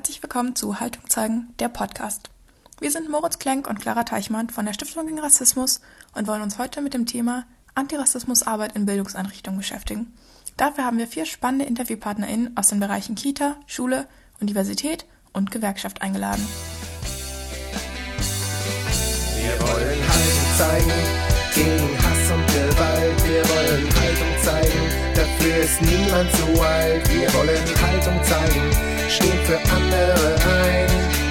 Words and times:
herzlich 0.00 0.22
willkommen 0.22 0.56
zu 0.56 0.80
Haltung 0.80 1.02
zeigen, 1.10 1.52
der 1.58 1.68
Podcast. 1.68 2.30
Wir 2.80 2.90
sind 2.90 3.10
Moritz 3.10 3.38
Klenk 3.38 3.68
und 3.68 3.80
Clara 3.82 4.02
Teichmann 4.04 4.48
von 4.48 4.64
der 4.64 4.72
Stiftung 4.72 5.06
gegen 5.06 5.18
Rassismus 5.18 5.82
und 6.14 6.26
wollen 6.26 6.40
uns 6.40 6.56
heute 6.56 6.80
mit 6.80 6.94
dem 6.94 7.04
Thema 7.04 7.44
Antirassismusarbeit 7.74 8.74
in 8.74 8.86
Bildungseinrichtungen 8.86 9.58
beschäftigen. 9.58 10.14
Dafür 10.56 10.86
haben 10.86 10.96
wir 10.96 11.06
vier 11.06 11.26
spannende 11.26 11.66
InterviewpartnerInnen 11.66 12.56
aus 12.56 12.68
den 12.68 12.80
Bereichen 12.80 13.14
Kita, 13.14 13.56
Schule, 13.66 14.06
Universität 14.40 15.04
und 15.34 15.50
Gewerkschaft 15.50 16.00
eingeladen. 16.00 16.48
Wir 19.36 19.60
wollen 19.60 20.00
Haltung 20.08 20.56
zeigen 20.56 20.92
gegen 21.54 22.09
Und 22.32 22.46
Gewalt. 22.46 23.24
Wir 23.26 23.42
wollen 23.48 23.84
Haltung 24.00 24.32
zeigen, 24.42 24.82
dafür 25.14 25.56
ist 25.56 25.82
niemand 25.82 26.30
zu 26.36 26.62
alt. 26.62 27.08
Wir 27.12 27.32
wollen 27.34 27.64
Haltung 27.82 28.24
zeigen, 28.24 28.70
stehen 29.08 29.38
für 29.46 29.58
andere 29.74 30.36
ein. 30.62 30.86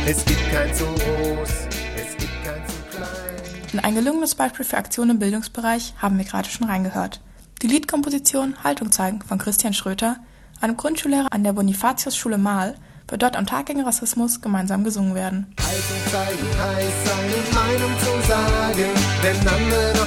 Es 0.06 0.26
gibt 0.26 0.42
kein 0.52 0.74
zu 0.74 0.86
groß, 0.86 1.50
es 1.96 2.18
gibt 2.18 2.44
kein 2.44 2.62
zu 2.68 2.76
klein. 2.92 3.84
ein 3.84 3.96
gelungenes 3.96 4.36
Beispiel 4.36 4.66
für 4.66 4.78
Aktionen 4.78 5.12
im 5.12 5.20
Bildungsbereich 5.20 5.94
haben 6.00 6.18
wir 6.18 6.26
gerade 6.26 6.50
schon 6.50 6.68
reingehört. 6.68 7.22
Die 7.62 7.68
Liedkomposition 7.68 8.56
Haltung 8.64 8.92
zeigen 8.92 9.22
von 9.22 9.38
Christian 9.38 9.74
Schröter, 9.74 10.18
einem 10.62 10.78
Grundschullehrer 10.78 11.28
an 11.32 11.44
der 11.44 11.54
Bonifatius-Schule 11.54 12.38
Mahl, 12.38 12.76
wird 13.08 13.24
dort 13.24 13.36
am 13.36 13.46
Tag 13.46 13.66
gegen 13.66 13.82
Rassismus 13.82 14.42
gemeinsam 14.42 14.84
gesungen 14.84 15.16
werden. 15.16 15.54
Haltung 15.60 16.12
zeigen 16.12 16.48
heißt, 16.60 17.08
seine 17.08 17.40
Meinung 17.60 18.00
zu 18.00 18.28
sagen. 18.28 18.90
Wenn 19.22 19.48
andere 19.48 19.99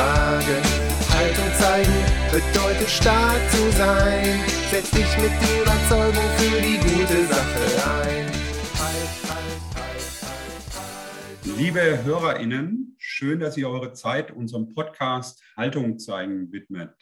Fragen. 0.00 0.62
Haltung 1.10 1.52
zeigen 1.58 1.92
bedeutet 2.32 2.88
stark 2.88 3.50
zu 3.50 3.70
sein. 3.72 4.40
Setz 4.70 4.90
dich 4.92 5.18
mit 5.18 5.30
Überzeugung 5.60 6.24
für 6.38 6.62
die 6.62 6.78
gute 6.78 7.26
Sache 7.26 7.66
ein. 8.00 8.26
Liebe 11.58 12.02
HörerInnen, 12.02 12.96
schön, 12.96 13.40
dass 13.40 13.58
ihr 13.58 13.68
eure 13.68 13.92
Zeit 13.92 14.30
unserem 14.30 14.72
Podcast 14.74 15.42
Haltung 15.54 15.98
zeigen 15.98 16.50
widmet. 16.50 16.94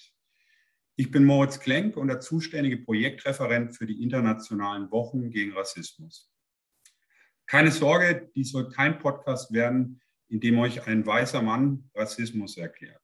Ich 0.96 1.12
bin 1.12 1.24
Moritz 1.24 1.60
Klenk 1.60 1.96
und 1.96 2.08
der 2.08 2.18
zuständige 2.18 2.78
Projektreferent 2.78 3.76
für 3.76 3.86
die 3.86 4.02
internationalen 4.02 4.90
Wochen 4.90 5.30
gegen 5.30 5.52
Rassismus. 5.52 6.32
Keine 7.46 7.70
Sorge, 7.70 8.28
dies 8.34 8.50
soll 8.50 8.70
kein 8.70 8.98
Podcast 8.98 9.52
werden, 9.52 10.00
in 10.28 10.40
dem 10.40 10.58
euch 10.58 10.86
ein 10.86 11.06
weißer 11.06 11.42
Mann 11.42 11.90
Rassismus 11.94 12.56
erklärt. 12.56 13.00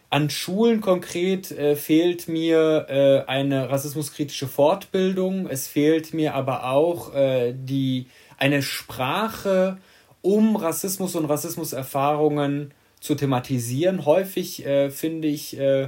An 0.09 0.29
Schulen 0.29 0.79
konkret 0.79 1.51
äh, 1.51 1.75
fehlt 1.75 2.29
mir 2.29 2.85
äh, 2.87 3.29
eine 3.29 3.69
rassismuskritische 3.69 4.47
Fortbildung. 4.47 5.49
Es 5.49 5.67
fehlt 5.67 6.13
mir 6.13 6.35
aber 6.35 6.69
auch 6.69 7.13
äh, 7.13 7.53
die, 7.53 8.05
eine 8.37 8.61
Sprache, 8.61 9.77
um 10.27 10.57
Rassismus 10.57 11.15
und 11.15 11.23
Rassismuserfahrungen 11.23 12.73
zu 12.99 13.15
thematisieren. 13.15 14.05
Häufig 14.05 14.65
äh, 14.65 14.89
finde 14.89 15.29
ich 15.29 15.57
äh, 15.57 15.87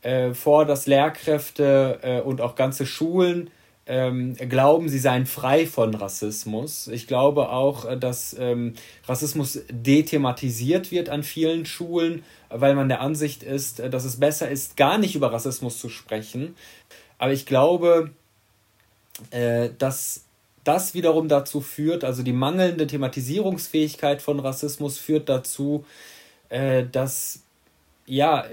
äh, 0.00 0.32
vor, 0.32 0.64
dass 0.64 0.86
Lehrkräfte 0.86 1.98
äh, 2.02 2.20
und 2.22 2.40
auch 2.40 2.54
ganze 2.54 2.86
Schulen 2.86 3.50
ähm, 3.84 4.34
glauben, 4.34 4.88
sie 4.88 4.98
seien 4.98 5.26
frei 5.26 5.66
von 5.66 5.94
Rassismus. 5.94 6.88
Ich 6.88 7.06
glaube 7.06 7.50
auch, 7.50 7.84
äh, 7.84 7.98
dass 7.98 8.34
ähm, 8.38 8.72
Rassismus 9.06 9.60
dethematisiert 9.70 10.90
wird 10.90 11.10
an 11.10 11.22
vielen 11.22 11.66
Schulen, 11.66 12.24
weil 12.48 12.74
man 12.74 12.88
der 12.88 13.02
Ansicht 13.02 13.42
ist, 13.42 13.78
äh, 13.78 13.90
dass 13.90 14.06
es 14.06 14.18
besser 14.18 14.48
ist, 14.48 14.78
gar 14.78 14.96
nicht 14.96 15.14
über 15.14 15.34
Rassismus 15.34 15.78
zu 15.78 15.90
sprechen. 15.90 16.56
Aber 17.18 17.32
ich 17.32 17.44
glaube, 17.44 18.10
dass 19.78 20.25
das 20.66 20.94
wiederum 20.94 21.28
dazu 21.28 21.60
führt, 21.60 22.04
also 22.04 22.22
die 22.22 22.32
mangelnde 22.32 22.86
Thematisierungsfähigkeit 22.86 24.22
von 24.22 24.40
Rassismus 24.40 24.98
führt 24.98 25.28
dazu, 25.28 25.84
äh, 26.48 26.84
dass 26.90 27.42
ja, 28.06 28.44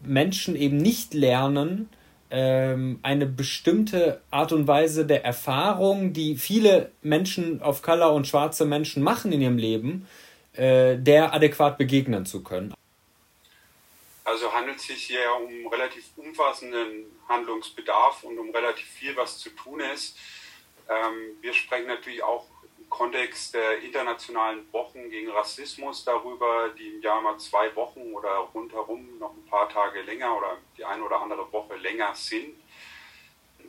Menschen 0.00 0.56
eben 0.56 0.76
nicht 0.76 1.14
lernen, 1.14 1.88
ähm, 2.30 2.98
eine 3.02 3.26
bestimmte 3.26 4.20
Art 4.30 4.52
und 4.52 4.66
Weise 4.66 5.06
der 5.06 5.24
Erfahrung, 5.24 6.12
die 6.12 6.36
viele 6.36 6.90
Menschen 7.02 7.60
of 7.60 7.82
Color 7.82 8.14
und 8.14 8.26
schwarze 8.26 8.64
Menschen 8.64 9.02
machen 9.02 9.32
in 9.32 9.42
ihrem 9.42 9.58
Leben, 9.58 10.08
äh, 10.54 10.96
der 10.96 11.34
adäquat 11.34 11.76
begegnen 11.78 12.24
zu 12.24 12.42
können. 12.42 12.74
Also 14.24 14.52
handelt 14.52 14.78
es 14.78 14.86
sich 14.86 15.04
hier 15.04 15.18
um 15.44 15.66
relativ 15.66 16.04
umfassenden 16.16 17.04
Handlungsbedarf 17.28 18.24
und 18.24 18.38
um 18.38 18.50
relativ 18.50 18.86
viel, 18.86 19.16
was 19.16 19.38
zu 19.38 19.50
tun 19.50 19.80
ist. 19.94 20.16
Ähm, 20.88 21.36
wir 21.40 21.52
sprechen 21.52 21.86
natürlich 21.86 22.22
auch 22.22 22.46
im 22.78 22.88
Kontext 22.88 23.54
der 23.54 23.80
internationalen 23.80 24.70
Wochen 24.72 25.10
gegen 25.10 25.30
Rassismus 25.30 26.04
darüber, 26.04 26.70
die 26.78 26.88
im 26.88 27.02
Jahr 27.02 27.20
mal 27.20 27.38
zwei 27.38 27.74
Wochen 27.76 28.12
oder 28.12 28.30
rundherum 28.54 29.18
noch 29.18 29.32
ein 29.32 29.46
paar 29.46 29.68
Tage 29.68 30.02
länger 30.02 30.36
oder 30.36 30.58
die 30.76 30.84
eine 30.84 31.02
oder 31.02 31.20
andere 31.20 31.50
Woche 31.52 31.76
länger 31.76 32.14
sind. 32.14 32.56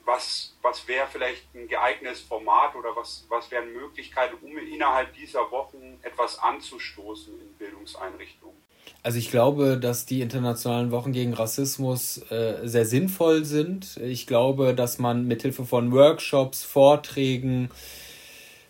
Was, 0.05 0.53
was 0.61 0.85
wäre 0.87 1.07
vielleicht 1.07 1.53
ein 1.55 1.67
geeignetes 1.67 2.21
Format 2.21 2.75
oder 2.75 2.93
was, 2.95 3.25
was 3.29 3.49
wären 3.51 3.71
Möglichkeiten, 3.71 4.35
um 4.41 4.57
innerhalb 4.57 5.13
dieser 5.13 5.49
Wochen 5.51 5.99
etwas 6.01 6.39
anzustoßen 6.39 7.39
in 7.39 7.53
Bildungseinrichtungen? 7.53 8.62
Also 9.05 9.17
ich 9.17 9.29
glaube, 9.29 9.77
dass 9.77 10.05
die 10.05 10.21
internationalen 10.21 10.91
Wochen 10.91 11.11
gegen 11.11 11.33
Rassismus 11.33 12.21
äh, 12.31 12.65
sehr 12.65 12.85
sinnvoll 12.85 13.43
sind. 13.43 13.97
Ich 13.97 14.27
glaube, 14.27 14.73
dass 14.73 14.97
man 14.97 15.27
mithilfe 15.27 15.65
von 15.65 15.91
Workshops, 15.91 16.63
Vorträgen, 16.63 17.69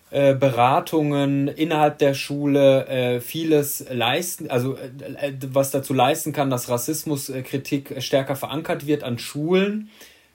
äh, 0.10 0.34
Beratungen 0.34 1.48
innerhalb 1.48 2.00
der 2.00 2.16
Schule 2.16 2.88
äh, 2.88 3.22
vieles 3.22 3.86
leisten, 3.92 4.50
also 4.50 4.76
äh, 4.76 5.28
äh, 5.30 5.34
was 5.52 5.70
dazu 5.70 5.94
leisten 5.94 6.34
kann, 6.34 6.50
dass 6.50 6.68
Rassismuskritik 6.68 8.02
stärker 8.02 8.36
verankert 8.36 8.88
wird 8.88 9.04
an 9.04 9.20
Schulen. 9.20 9.92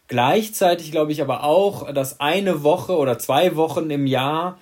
Gleichzeitig 0.07 0.93
glaube 0.93 1.11
ich 1.11 1.23
aber 1.23 1.43
auch, 1.43 1.93
dass 1.93 2.21
eine 2.21 2.63
Woche 2.63 2.97
oder 2.97 3.19
zwei 3.19 3.57
Wochen 3.57 3.91
im 3.91 4.07
Jahr 4.07 4.59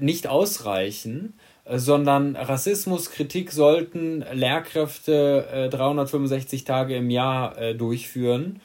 nicht 0.00 0.26
ausreichen 0.26 1.32
sondern 1.66 2.36
Rassismuskritik 2.36 3.50
sollten 3.50 4.24
Lehrkräfte 4.32 5.48
äh, 5.52 5.68
365 5.70 6.64
Tage 6.64 6.96
im 6.96 7.10
Jahr 7.10 7.58
äh, 7.58 7.74
durchführen. 7.74 8.60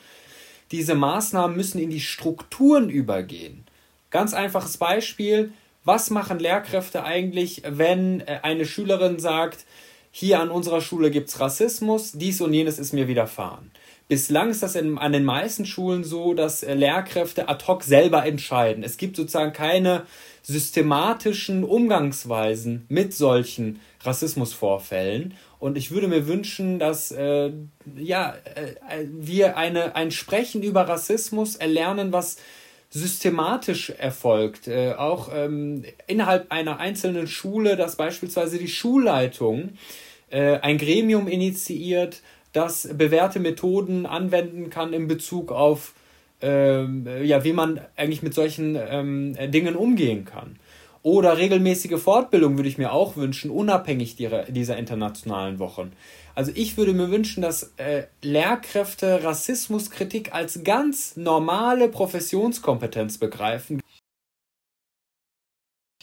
diese 0.71 0.93
Maßnahmen 0.93 1.57
müssen 1.57 1.79
in 1.79 1.89
die 1.89 2.01
Strukturen 2.01 2.89
übergehen. 2.89 3.63
Ganz 4.11 4.33
einfaches 4.33 4.77
Beispiel, 4.77 5.51
was 5.83 6.09
machen 6.09 6.39
Lehrkräfte 6.39 7.03
eigentlich, 7.03 7.63
wenn 7.65 8.21
äh, 8.21 8.39
eine 8.43 8.65
Schülerin 8.65 9.19
sagt, 9.19 9.65
hier 10.11 10.39
an 10.39 10.49
unserer 10.49 10.81
Schule 10.81 11.11
gibt 11.11 11.29
es 11.29 11.39
Rassismus, 11.39 12.11
dies 12.13 12.41
und 12.41 12.53
jenes 12.53 12.79
ist 12.79 12.93
mir 12.93 13.07
widerfahren. 13.07 13.71
Bislang 14.07 14.49
ist 14.49 14.63
das 14.63 14.75
in, 14.75 14.97
an 14.97 15.13
den 15.13 15.23
meisten 15.23 15.65
Schulen 15.65 16.03
so, 16.03 16.33
dass 16.33 16.63
äh, 16.63 16.73
Lehrkräfte 16.73 17.47
ad 17.47 17.65
hoc 17.67 17.83
selber 17.83 18.25
entscheiden. 18.25 18.83
Es 18.83 18.97
gibt 18.97 19.15
sozusagen 19.15 19.53
keine 19.53 20.03
systematischen 20.41 21.63
Umgangsweisen 21.63 22.85
mit 22.89 23.13
solchen 23.13 23.79
Rassismusvorfällen. 24.01 25.33
Und 25.59 25.77
ich 25.77 25.91
würde 25.91 26.07
mir 26.07 26.27
wünschen, 26.27 26.79
dass 26.79 27.11
äh, 27.11 27.51
ja, 27.97 28.35
äh, 28.55 29.05
wir 29.09 29.57
eine, 29.57 29.95
ein 29.95 30.11
Sprechen 30.11 30.63
über 30.63 30.87
Rassismus 30.87 31.55
erlernen, 31.55 32.13
was 32.13 32.37
systematisch 32.89 33.91
erfolgt. 33.91 34.67
Äh, 34.67 34.93
auch 34.93 35.29
ähm, 35.33 35.83
innerhalb 36.07 36.51
einer 36.51 36.79
einzelnen 36.79 37.27
Schule, 37.27 37.75
dass 37.75 37.97
beispielsweise 37.97 38.57
die 38.57 38.67
Schulleitung 38.67 39.71
äh, 40.29 40.59
ein 40.59 40.77
Gremium 40.77 41.27
initiiert, 41.27 42.21
das 42.51 42.89
bewährte 42.91 43.39
Methoden 43.39 44.05
anwenden 44.05 44.69
kann 44.69 44.93
in 44.93 45.07
Bezug 45.07 45.51
auf, 45.51 45.93
ähm, 46.41 47.07
ja, 47.23 47.43
wie 47.43 47.53
man 47.53 47.81
eigentlich 47.95 48.21
mit 48.21 48.33
solchen 48.33 48.75
ähm, 48.75 49.35
Dingen 49.51 49.75
umgehen 49.75 50.25
kann. 50.25 50.59
Oder 51.01 51.37
regelmäßige 51.37 52.01
Fortbildung 52.01 52.57
würde 52.57 52.67
ich 52.67 52.77
mir 52.77 52.91
auch 52.91 53.15
wünschen, 53.15 53.51
unabhängig 53.51 54.15
dieser 54.17 54.77
internationalen 54.77 55.57
Wochen. 55.59 55.93
Also 56.35 56.51
ich 56.55 56.75
würde 56.77 56.93
mir 56.93 57.09
wünschen, 57.09 57.41
dass 57.41 57.73
äh, 57.77 58.03
Lehrkräfte 58.21 59.23
Rassismuskritik 59.23 60.33
als 60.33 60.63
ganz 60.63 61.15
normale 61.15 61.87
Professionskompetenz 61.87 63.17
begreifen. 63.17 63.81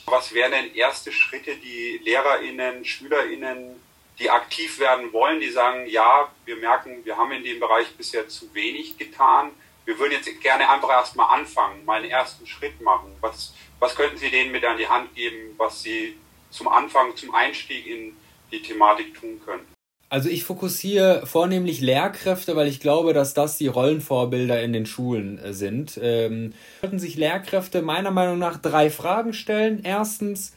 Was 0.06 0.33
wären 0.33 0.53
denn 0.53 0.75
erste 0.75 1.12
Schritte, 1.12 1.53
die 1.56 2.00
Lehrerinnen, 2.05 2.85
Schülerinnen 2.85 3.77
die 4.19 4.31
aktiv 4.31 4.79
werden 4.79 5.12
wollen, 5.12 5.41
die 5.41 5.50
sagen, 5.50 5.87
ja, 5.87 6.31
wir 6.44 6.56
merken, 6.56 7.05
wir 7.05 7.17
haben 7.17 7.33
in 7.33 7.44
dem 7.44 7.61
Bereich 7.61 7.88
bisher 7.97 8.29
zu 8.29 8.53
wenig 8.55 8.97
getan. 8.97 9.50
Wir 9.87 9.99
würden 9.99 10.12
jetzt 10.12 10.29
gerne 10.41 10.69
einfach 10.69 10.91
erstmal 10.91 11.38
anfangen, 11.38 11.85
mal 11.85 12.03
einen 12.03 12.11
ersten 12.11 12.47
Schritt 12.47 12.81
machen. 12.81 13.12
Was, 13.21 13.55
was 13.79 13.94
könnten 13.94 14.19
Sie 14.19 14.31
denen 14.31 14.53
mit 14.53 14.65
an 14.65 14.77
die 14.77 14.88
Hand 14.88 15.15
geben, 15.15 15.55
was 15.56 15.83
Sie 15.83 16.17
zum 16.50 16.69
Anfang, 16.69 17.17
zum 17.17 17.35
Einstieg 17.35 17.87
in 17.87 18.17
die 18.50 18.61
Thematik 18.61 19.19
tun 19.19 19.41
können? 19.44 19.67
Also 20.09 20.29
ich 20.29 20.44
fokussiere 20.44 21.27
vornehmlich 21.27 21.81
Lehrkräfte, 21.81 22.55
weil 22.55 22.69
ich 22.69 22.81
glaube, 22.81 23.12
dass 23.12 23.35
das 23.35 23.59
die 23.59 23.67
Rollenvorbilder 23.67 24.62
in 24.62 24.73
den 24.73 24.87
Schulen 24.87 25.38
äh, 25.38 25.53
sind. 25.53 25.99
Ähm, 26.03 26.53
sollten 26.81 26.99
sich 26.99 27.17
Lehrkräfte 27.17 27.83
meiner 27.83 28.12
Meinung 28.12 28.38
nach 28.38 28.56
drei 28.56 28.91
Fragen 28.91 29.33
stellen. 29.33 29.81
Erstens, 29.83 30.53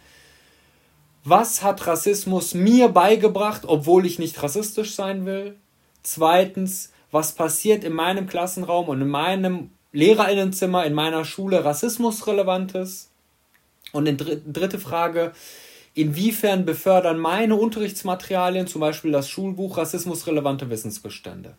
was 1.23 1.63
hat 1.63 1.85
Rassismus 1.85 2.53
mir 2.53 2.89
beigebracht, 2.89 3.63
obwohl 3.65 4.05
ich 4.05 4.19
nicht 4.19 4.41
rassistisch 4.41 4.93
sein 4.93 5.25
will? 5.25 5.55
Zweitens, 6.03 6.93
was 7.11 7.33
passiert 7.33 7.83
in 7.83 7.93
meinem 7.93 8.27
Klassenraum 8.27 8.89
und 8.89 9.01
in 9.01 9.07
meinem 9.07 9.71
Lehrerinnenzimmer, 9.91 10.85
in 10.85 10.93
meiner 10.93 11.25
Schule 11.25 11.63
Rassismusrelevantes? 11.63 13.09
Und 13.91 14.05
die 14.05 14.17
dritte 14.17 14.79
Frage, 14.79 15.31
inwiefern 15.95 16.65
befördern 16.65 17.17
meine 17.19 17.55
Unterrichtsmaterialien, 17.55 18.67
zum 18.67 18.81
Beispiel 18.81 19.11
das 19.11 19.29
Schulbuch, 19.29 19.77
rassismusrelevante 19.77 20.69
Wissensbestände? 20.69 21.55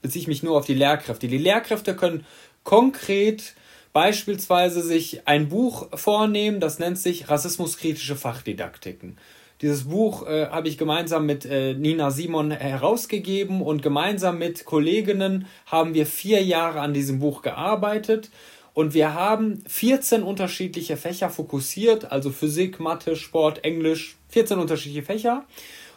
Beziehe 0.00 0.22
ich 0.22 0.28
mich 0.28 0.42
nur 0.42 0.56
auf 0.56 0.66
die 0.66 0.74
Lehrkräfte. 0.74 1.26
Die 1.26 1.38
Lehrkräfte 1.38 1.96
können 1.96 2.24
konkret 2.62 3.54
Beispielsweise 3.92 4.82
sich 4.82 5.28
ein 5.28 5.48
Buch 5.48 5.88
vornehmen, 5.94 6.60
das 6.60 6.78
nennt 6.78 6.98
sich 6.98 7.28
Rassismuskritische 7.28 8.16
Fachdidaktiken. 8.16 9.18
Dieses 9.62 9.84
Buch 9.84 10.26
äh, 10.26 10.48
habe 10.48 10.66
ich 10.66 10.76
gemeinsam 10.76 11.24
mit 11.24 11.44
äh, 11.44 11.74
Nina 11.74 12.10
Simon 12.10 12.50
herausgegeben 12.50 13.62
und 13.62 13.80
gemeinsam 13.80 14.38
mit 14.38 14.64
Kolleginnen 14.64 15.46
haben 15.66 15.94
wir 15.94 16.04
vier 16.04 16.42
Jahre 16.42 16.80
an 16.80 16.92
diesem 16.92 17.20
Buch 17.20 17.42
gearbeitet 17.42 18.30
und 18.74 18.92
wir 18.92 19.14
haben 19.14 19.62
14 19.68 20.24
unterschiedliche 20.24 20.96
Fächer 20.96 21.30
fokussiert, 21.30 22.10
also 22.10 22.30
Physik, 22.30 22.80
Mathe, 22.80 23.14
Sport, 23.14 23.64
Englisch, 23.64 24.16
14 24.30 24.58
unterschiedliche 24.58 25.04
Fächer 25.04 25.44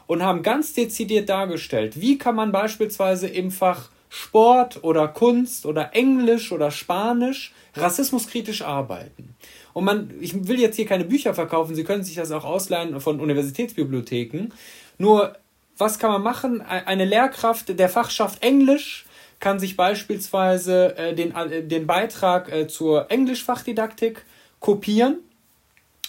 und 0.05 0.21
haben 0.21 0.43
ganz 0.43 0.73
dezidiert 0.73 1.27
dargestellt, 1.27 1.99
wie 1.99 2.19
kann 2.19 2.35
man 2.35 2.51
beispielsweise 2.51 3.27
im 3.27 3.49
Fach 3.49 3.89
Sport 4.09 4.83
oder 4.83 5.07
Kunst 5.07 5.65
oder 5.65 5.95
Englisch 5.95 6.51
oder 6.51 6.69
Spanisch 6.69 7.51
rassismuskritisch 7.73 8.61
arbeiten. 8.61 9.35
Und 9.75 9.83
man, 9.83 10.09
ich 10.21 10.47
will 10.47 10.57
jetzt 10.57 10.77
hier 10.77 10.85
keine 10.85 11.03
Bücher 11.03 11.33
verkaufen, 11.33 11.75
Sie 11.75 11.83
können 11.83 12.01
sich 12.01 12.15
das 12.15 12.31
auch 12.31 12.45
ausleihen 12.45 13.01
von 13.01 13.19
Universitätsbibliotheken. 13.19 14.53
Nur, 14.97 15.35
was 15.77 15.99
kann 15.99 16.11
man 16.11 16.23
machen? 16.23 16.61
Eine 16.61 17.03
Lehrkraft 17.03 17.77
der 17.77 17.89
Fachschaft 17.89 18.41
Englisch 18.41 19.05
kann 19.41 19.59
sich 19.59 19.75
beispielsweise 19.75 20.97
äh, 20.97 21.13
den, 21.13 21.35
äh, 21.35 21.61
den 21.61 21.87
Beitrag 21.87 22.49
äh, 22.49 22.67
zur 22.69 23.11
Englischfachdidaktik 23.11 24.23
kopieren 24.61 25.17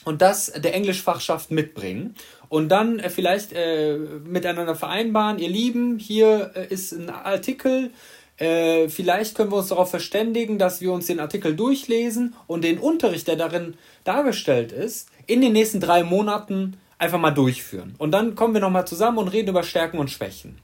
und 0.05 0.23
das 0.23 0.53
der 0.53 0.73
Englischfachschaft 0.73 1.51
mitbringen 1.51 2.15
und 2.49 2.69
dann 2.69 3.01
äh, 3.01 3.11
vielleicht 3.11 3.53
äh, 3.53 3.99
miteinander 3.99 4.77
vereinbaren, 4.77 5.41
ihr 5.41 5.49
Lieben, 5.49 5.99
hier 5.99 6.53
äh, 6.55 6.73
ist 6.73 6.93
ein 6.93 7.11
Artikel, 7.11 7.91
äh, 8.38 8.88
vielleicht 8.88 9.35
können 9.35 9.50
wir 9.50 9.56
uns 9.56 9.69
darauf 9.69 9.91
verständigen, 9.91 10.59
dass 10.59 10.81
wir 10.81 10.93
uns 10.93 11.06
den 11.06 11.21
Artikel 11.21 11.56
durchlesen 11.56 12.35
und 12.47 12.62
den 12.62 12.79
Unterricht, 12.79 13.29
der 13.29 13.37
darin 13.37 13.79
dargestellt 14.05 14.73
ist, 14.73 15.11
in 15.27 15.41
den 15.41 15.53
nächsten 15.53 15.81
drei 15.81 16.03
Monaten 16.03 16.79
einfach 16.99 17.19
mal 17.19 17.31
durchführen. 17.31 17.94
Und 17.99 18.11
dann 18.12 18.35
kommen 18.35 18.55
wir 18.55 18.61
nochmal 18.61 18.87
zusammen 18.87 19.19
und 19.19 19.29
reden 19.29 19.50
über 19.50 19.62
Stärken 19.62 19.99
und 19.99 20.11
Schwächen. 20.11 20.61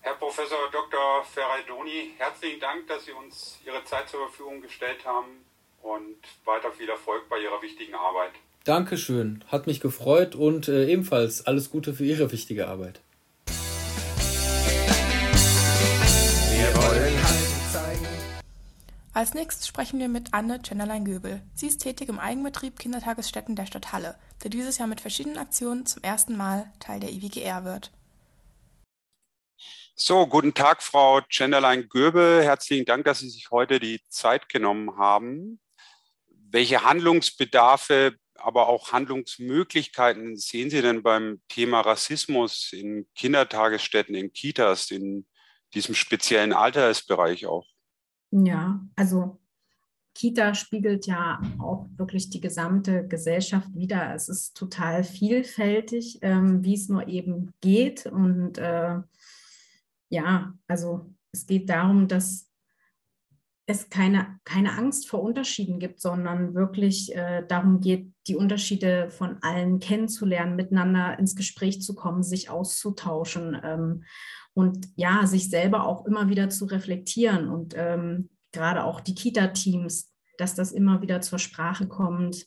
Herr 0.00 0.14
Professor 0.14 0.70
Dr. 0.70 1.24
Ferraidoni, 1.32 2.12
herzlichen 2.18 2.60
Dank, 2.60 2.86
dass 2.88 3.06
Sie 3.06 3.12
uns 3.12 3.58
Ihre 3.64 3.82
Zeit 3.84 4.08
zur 4.08 4.28
Verfügung 4.28 4.60
gestellt 4.60 5.04
haben 5.06 5.44
und 5.82 6.16
weiter 6.44 6.70
viel 6.72 6.88
Erfolg 6.88 7.28
bei 7.30 7.40
Ihrer 7.40 7.62
wichtigen 7.62 7.94
Arbeit. 7.94 8.32
Dankeschön, 8.64 9.42
hat 9.48 9.66
mich 9.66 9.80
gefreut 9.80 10.34
und 10.34 10.68
äh, 10.68 10.86
ebenfalls 10.86 11.46
alles 11.46 11.70
Gute 11.70 11.94
für 11.94 12.04
Ihre 12.04 12.32
wichtige 12.32 12.68
Arbeit. 12.68 13.00
Als 19.14 19.32
nächstes 19.32 19.68
sprechen 19.68 20.00
wir 20.00 20.08
mit 20.08 20.34
Anne 20.34 20.60
Chennerlein-Göbel. 20.60 21.40
Sie 21.54 21.68
ist 21.68 21.78
tätig 21.78 22.08
im 22.08 22.18
Eigenbetrieb 22.18 22.80
Kindertagesstätten 22.80 23.54
der 23.54 23.66
Stadt 23.66 23.92
Halle, 23.92 24.18
der 24.42 24.50
dieses 24.50 24.78
Jahr 24.78 24.88
mit 24.88 25.00
verschiedenen 25.00 25.38
Aktionen 25.38 25.86
zum 25.86 26.02
ersten 26.02 26.36
Mal 26.36 26.72
Teil 26.80 26.98
der 26.98 27.12
IWGR 27.12 27.64
wird. 27.64 27.92
So, 29.94 30.26
guten 30.26 30.52
Tag, 30.52 30.82
Frau 30.82 31.20
Chenderlein-Göbel. 31.20 32.42
Herzlichen 32.42 32.86
Dank, 32.86 33.04
dass 33.04 33.20
Sie 33.20 33.30
sich 33.30 33.52
heute 33.52 33.78
die 33.78 34.00
Zeit 34.08 34.48
genommen 34.48 34.98
haben. 34.98 35.60
Welche 36.50 36.82
Handlungsbedarfe, 36.82 38.16
aber 38.34 38.66
auch 38.66 38.90
Handlungsmöglichkeiten 38.90 40.36
sehen 40.36 40.70
Sie 40.70 40.82
denn 40.82 41.04
beim 41.04 41.40
Thema 41.46 41.82
Rassismus 41.82 42.72
in 42.72 43.06
Kindertagesstätten, 43.14 44.16
in 44.16 44.32
Kitas, 44.32 44.90
in 44.90 45.24
diesem 45.74 45.94
speziellen 45.94 46.52
Altersbereich 46.52 47.46
auch? 47.46 47.66
Ja, 48.30 48.80
also 48.96 49.38
Kita 50.14 50.54
spiegelt 50.54 51.06
ja 51.06 51.40
auch 51.58 51.86
wirklich 51.96 52.30
die 52.30 52.40
gesamte 52.40 53.06
Gesellschaft 53.06 53.68
wider. 53.74 54.14
Es 54.14 54.28
ist 54.28 54.56
total 54.56 55.02
vielfältig, 55.02 56.20
ähm, 56.22 56.64
wie 56.64 56.74
es 56.74 56.88
nur 56.88 57.08
eben 57.08 57.52
geht. 57.60 58.06
Und 58.06 58.58
äh, 58.58 59.00
ja, 60.08 60.54
also 60.68 61.12
es 61.32 61.46
geht 61.46 61.68
darum, 61.68 62.06
dass 62.06 62.48
es 63.66 63.88
keine, 63.88 64.38
keine 64.44 64.72
Angst 64.72 65.08
vor 65.08 65.22
Unterschieden 65.22 65.80
gibt, 65.80 66.00
sondern 66.00 66.54
wirklich 66.54 67.14
äh, 67.16 67.44
darum 67.48 67.80
geht, 67.80 68.12
die 68.28 68.36
Unterschiede 68.36 69.10
von 69.10 69.38
allen 69.42 69.80
kennenzulernen, 69.80 70.54
miteinander 70.54 71.18
ins 71.18 71.34
Gespräch 71.34 71.82
zu 71.82 71.94
kommen, 71.94 72.22
sich 72.22 72.50
auszutauschen. 72.50 73.60
Ähm, 73.64 74.04
und 74.54 74.88
ja, 74.96 75.26
sich 75.26 75.50
selber 75.50 75.86
auch 75.86 76.06
immer 76.06 76.28
wieder 76.28 76.48
zu 76.48 76.64
reflektieren 76.64 77.48
und 77.48 77.74
ähm, 77.76 78.30
gerade 78.52 78.84
auch 78.84 79.00
die 79.00 79.14
Kita-Teams, 79.14 80.12
dass 80.38 80.54
das 80.54 80.72
immer 80.72 81.02
wieder 81.02 81.20
zur 81.20 81.38
Sprache 81.38 81.86
kommt, 81.86 82.46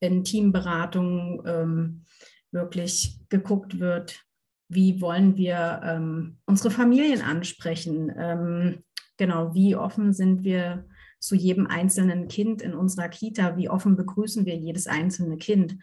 in 0.00 0.24
Teamberatungen 0.24 1.42
ähm, 1.46 2.04
wirklich 2.50 3.20
geguckt 3.28 3.78
wird, 3.78 4.24
wie 4.68 5.00
wollen 5.00 5.36
wir 5.36 5.80
ähm, 5.84 6.38
unsere 6.46 6.70
Familien 6.70 7.22
ansprechen, 7.22 8.12
ähm, 8.16 8.82
genau, 9.18 9.54
wie 9.54 9.76
offen 9.76 10.12
sind 10.12 10.44
wir 10.44 10.86
zu 11.18 11.36
jedem 11.36 11.66
einzelnen 11.66 12.26
Kind 12.28 12.62
in 12.62 12.74
unserer 12.74 13.08
Kita, 13.08 13.56
wie 13.56 13.68
offen 13.68 13.96
begrüßen 13.96 14.44
wir 14.44 14.56
jedes 14.56 14.86
einzelne 14.86 15.36
Kind. 15.36 15.76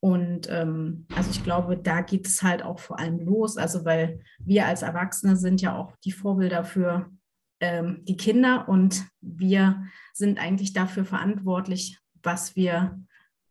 Und 0.00 0.48
ähm, 0.48 1.06
also 1.14 1.30
ich 1.30 1.42
glaube, 1.42 1.76
da 1.76 2.02
geht 2.02 2.26
es 2.26 2.42
halt 2.42 2.62
auch 2.62 2.78
vor 2.78 2.98
allem 2.98 3.18
los. 3.20 3.56
Also 3.56 3.84
weil 3.84 4.20
wir 4.38 4.66
als 4.66 4.82
Erwachsene 4.82 5.36
sind 5.36 5.60
ja 5.60 5.76
auch 5.76 5.96
die 6.04 6.12
Vorbilder 6.12 6.64
für 6.64 7.10
ähm, 7.60 8.04
die 8.04 8.16
Kinder 8.16 8.68
und 8.68 9.04
wir 9.20 9.84
sind 10.12 10.38
eigentlich 10.38 10.72
dafür 10.72 11.04
verantwortlich, 11.04 11.98
was 12.22 12.54
wir, 12.54 13.04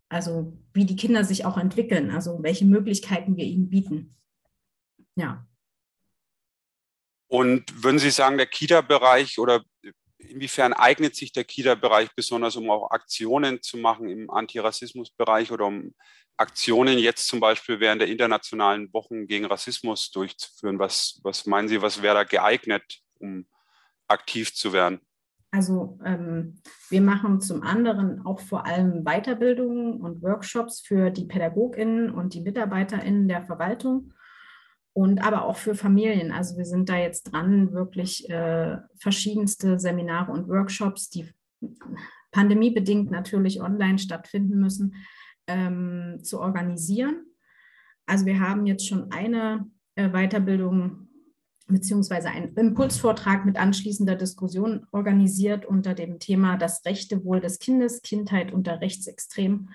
also 0.10 0.58
wie 0.74 0.86
die 0.86 0.96
Kinder 0.96 1.26
sich 1.26 1.46
auch 1.46 1.58
entwickeln, 1.58 2.12
also 2.12 2.42
welche 2.42 2.66
Möglichkeiten 2.66 3.36
wir 3.36 3.44
ihnen 3.44 3.70
bieten. 3.70 4.16
Ja. 5.16 5.46
Und 7.30 7.84
würden 7.84 8.00
Sie 8.00 8.12
sagen, 8.12 8.38
der 8.38 8.46
Kita-Bereich 8.46 9.38
oder 9.38 9.64
inwiefern 10.18 10.74
eignet 10.74 11.16
sich 11.16 11.32
der 11.32 11.44
Kita-Bereich 11.44 12.10
besonders, 12.16 12.56
um 12.56 12.70
auch 12.70 12.92
Aktionen 12.92 13.62
zu 13.62 13.78
machen 13.78 14.10
im 14.10 14.30
Antirassismus-Bereich 14.30 15.52
oder 15.52 15.66
um 15.66 15.94
Aktionen 16.38 17.00
jetzt 17.00 17.28
zum 17.28 17.40
Beispiel 17.40 17.80
während 17.80 18.02
der 18.02 18.10
internationalen 18.10 18.92
Wochen 18.94 19.28
gegen 19.28 19.46
Rassismus 19.46 20.12
durchzuführen? 20.12 20.80
Was, 20.80 21.20
was 21.24 21.46
meinen 21.46 21.68
Sie, 21.68 21.82
was 21.82 22.02
wäre 22.02 22.16
da 22.16 22.24
geeignet, 22.24 23.02
um 23.20 23.48
aktiv 24.08 24.54
zu 24.54 24.74
werden? 24.74 25.02
Also 25.52 25.98
ähm, 26.04 26.62
wir 26.90 27.02
machen 27.02 27.42
zum 27.42 27.64
anderen 27.64 28.26
auch 28.26 28.40
vor 28.42 28.66
allem 28.66 29.04
Weiterbildungen 29.04 30.02
und 30.02 30.22
Workshops 30.22 30.82
für 30.82 31.10
die 31.10 31.26
Pädagoginnen 31.26 32.12
und 32.12 32.34
die 32.34 32.42
Mitarbeiterinnen 32.42 33.28
der 33.28 33.44
Verwaltung 33.44 34.14
und 34.98 35.20
aber 35.20 35.46
auch 35.46 35.58
für 35.58 35.76
Familien. 35.76 36.32
Also 36.32 36.58
wir 36.58 36.66
sind 36.66 36.90
da 36.90 36.98
jetzt 36.98 37.32
dran, 37.32 37.72
wirklich 37.72 38.28
äh, 38.32 38.78
verschiedenste 39.00 39.78
Seminare 39.78 40.32
und 40.32 40.48
Workshops, 40.48 41.12
die 41.12 41.30
pandemiebedingt 42.32 43.12
natürlich 43.12 43.62
online 43.62 44.00
stattfinden 44.00 44.60
müssen, 44.60 44.96
ähm, 45.46 46.18
zu 46.24 46.40
organisieren. 46.40 47.26
Also 48.08 48.26
wir 48.26 48.40
haben 48.40 48.66
jetzt 48.66 48.88
schon 48.88 49.12
eine 49.12 49.70
äh, 49.94 50.10
Weiterbildung 50.10 51.10
beziehungsweise 51.68 52.30
einen 52.30 52.56
Impulsvortrag 52.56 53.46
mit 53.46 53.58
anschließender 53.58 54.16
Diskussion 54.16 54.88
organisiert 54.92 55.64
unter 55.68 55.94
dem 55.94 56.18
Thema 56.18 56.58
das 56.58 56.84
rechte 56.86 57.24
Wohl 57.24 57.40
des 57.40 57.60
Kindes, 57.60 58.02
Kindheit 58.02 58.52
unter 58.52 58.82
Rechtsextrem 58.82 59.70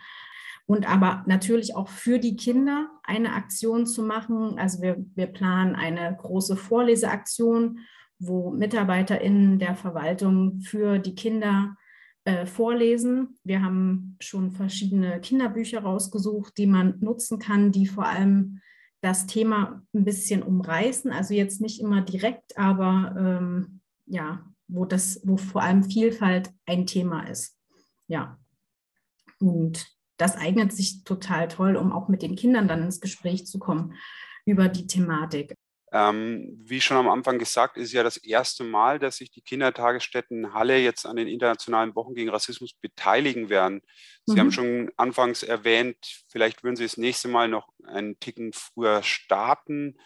und 0.66 0.88
aber 0.88 1.24
natürlich 1.26 1.74
auch 1.74 1.88
für 1.88 2.18
die 2.18 2.36
Kinder 2.36 2.88
eine 3.02 3.32
Aktion 3.32 3.86
zu 3.86 4.02
machen. 4.02 4.58
Also 4.58 4.80
wir, 4.82 5.04
wir 5.14 5.26
planen 5.26 5.74
eine 5.74 6.16
große 6.16 6.56
Vorleseaktion, 6.56 7.80
wo 8.18 8.50
MitarbeiterInnen 8.52 9.58
der 9.58 9.74
Verwaltung 9.74 10.60
für 10.60 10.98
die 10.98 11.14
Kinder 11.14 11.76
äh, 12.24 12.46
vorlesen. 12.46 13.38
Wir 13.42 13.62
haben 13.62 14.16
schon 14.20 14.52
verschiedene 14.52 15.20
Kinderbücher 15.20 15.80
rausgesucht, 15.80 16.56
die 16.56 16.66
man 16.66 16.98
nutzen 17.00 17.38
kann, 17.40 17.72
die 17.72 17.86
vor 17.86 18.06
allem 18.06 18.60
das 19.00 19.26
Thema 19.26 19.82
ein 19.92 20.04
bisschen 20.04 20.44
umreißen. 20.44 21.10
Also 21.10 21.34
jetzt 21.34 21.60
nicht 21.60 21.80
immer 21.80 22.02
direkt, 22.02 22.56
aber 22.56 23.14
ähm, 23.18 23.80
ja, 24.06 24.46
wo 24.68 24.84
das, 24.84 25.20
wo 25.24 25.36
vor 25.36 25.62
allem 25.62 25.82
Vielfalt 25.82 26.50
ein 26.66 26.86
Thema 26.86 27.28
ist. 27.28 27.58
Ja. 28.06 28.38
Und 29.40 29.84
das 30.22 30.36
eignet 30.36 30.72
sich 30.72 31.02
total 31.02 31.48
toll, 31.48 31.76
um 31.76 31.92
auch 31.92 32.08
mit 32.08 32.22
den 32.22 32.36
Kindern 32.36 32.68
dann 32.68 32.82
ins 32.82 33.00
Gespräch 33.00 33.44
zu 33.46 33.58
kommen 33.58 33.94
über 34.44 34.68
die 34.68 34.86
Thematik. 34.86 35.54
Ähm, 35.90 36.58
wie 36.64 36.80
schon 36.80 36.96
am 36.96 37.08
Anfang 37.08 37.38
gesagt, 37.38 37.76
ist 37.76 37.92
ja 37.92 38.04
das 38.04 38.16
erste 38.16 38.62
Mal, 38.64 39.00
dass 39.00 39.16
sich 39.16 39.30
die 39.30 39.42
Kindertagesstätten 39.42 40.54
Halle 40.54 40.78
jetzt 40.78 41.04
an 41.06 41.16
den 41.16 41.26
internationalen 41.26 41.94
Wochen 41.96 42.14
gegen 42.14 42.30
Rassismus 42.30 42.72
beteiligen 42.72 43.50
werden. 43.50 43.82
Sie 44.24 44.34
mhm. 44.34 44.38
haben 44.38 44.52
schon 44.52 44.90
anfangs 44.96 45.42
erwähnt, 45.42 45.98
vielleicht 46.28 46.62
würden 46.62 46.76
Sie 46.76 46.84
das 46.84 46.96
nächste 46.96 47.28
Mal 47.28 47.48
noch 47.48 47.68
einen 47.84 48.18
Ticken 48.20 48.52
früher 48.52 49.02
starten. 49.02 49.98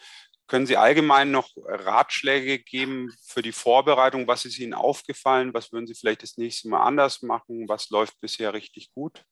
Können 0.49 0.66
Sie 0.66 0.78
allgemein 0.78 1.30
noch 1.30 1.50
Ratschläge 1.56 2.58
geben 2.58 3.12
für 3.23 3.42
die 3.42 3.52
Vorbereitung? 3.52 4.26
Was 4.26 4.46
ist 4.46 4.58
Ihnen 4.58 4.75
aufgefallen? 4.75 5.52
Was 5.52 5.73
würden 5.73 5.87
Sie 5.87 5.94
vielleicht 5.94 6.23
das 6.23 6.37
nächste 6.38 6.68
Mal 6.68 6.82
anders 6.82 7.20
machen? 7.20 7.68
Was 7.68 7.90
läuft 7.90 8.18
bisher 8.20 8.54
richtig 8.54 8.92
gut? 8.92 9.25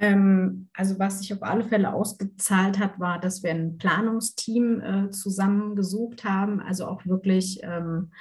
Ähm, 0.00 0.68
also 0.74 0.98
was 0.98 1.18
sich 1.18 1.34
auf 1.34 1.42
alle 1.42 1.64
Fälle 1.64 1.92
ausgezahlt 1.92 2.78
hat, 2.78 3.00
war, 3.00 3.20
dass 3.20 3.42
wir 3.42 3.50
ein 3.50 3.78
Planungsteam 3.78 4.80
äh, 4.80 5.10
zusammengesucht 5.10 6.24
haben, 6.24 6.60
also 6.60 6.86
auch 6.86 7.04
wirklich 7.04 7.60
ähm, 7.62 8.12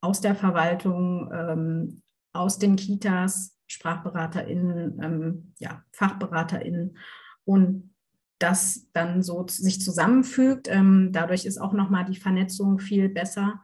aus 0.00 0.20
der 0.20 0.34
Verwaltung, 0.34 1.30
ähm, 1.32 2.02
aus 2.32 2.58
den 2.58 2.76
Kitas, 2.76 3.56
SprachberaterInnen, 3.68 5.00
ähm, 5.00 5.54
ja, 5.58 5.84
FachberaterInnen 5.92 6.98
und 7.44 7.94
das 8.38 8.88
dann 8.92 9.22
so 9.22 9.46
sich 9.46 9.80
zusammenfügt. 9.80 10.66
Ähm, 10.68 11.10
dadurch 11.12 11.44
ist 11.44 11.58
auch 11.58 11.72
nochmal 11.72 12.04
die 12.04 12.16
Vernetzung 12.16 12.80
viel 12.80 13.08
besser 13.08 13.62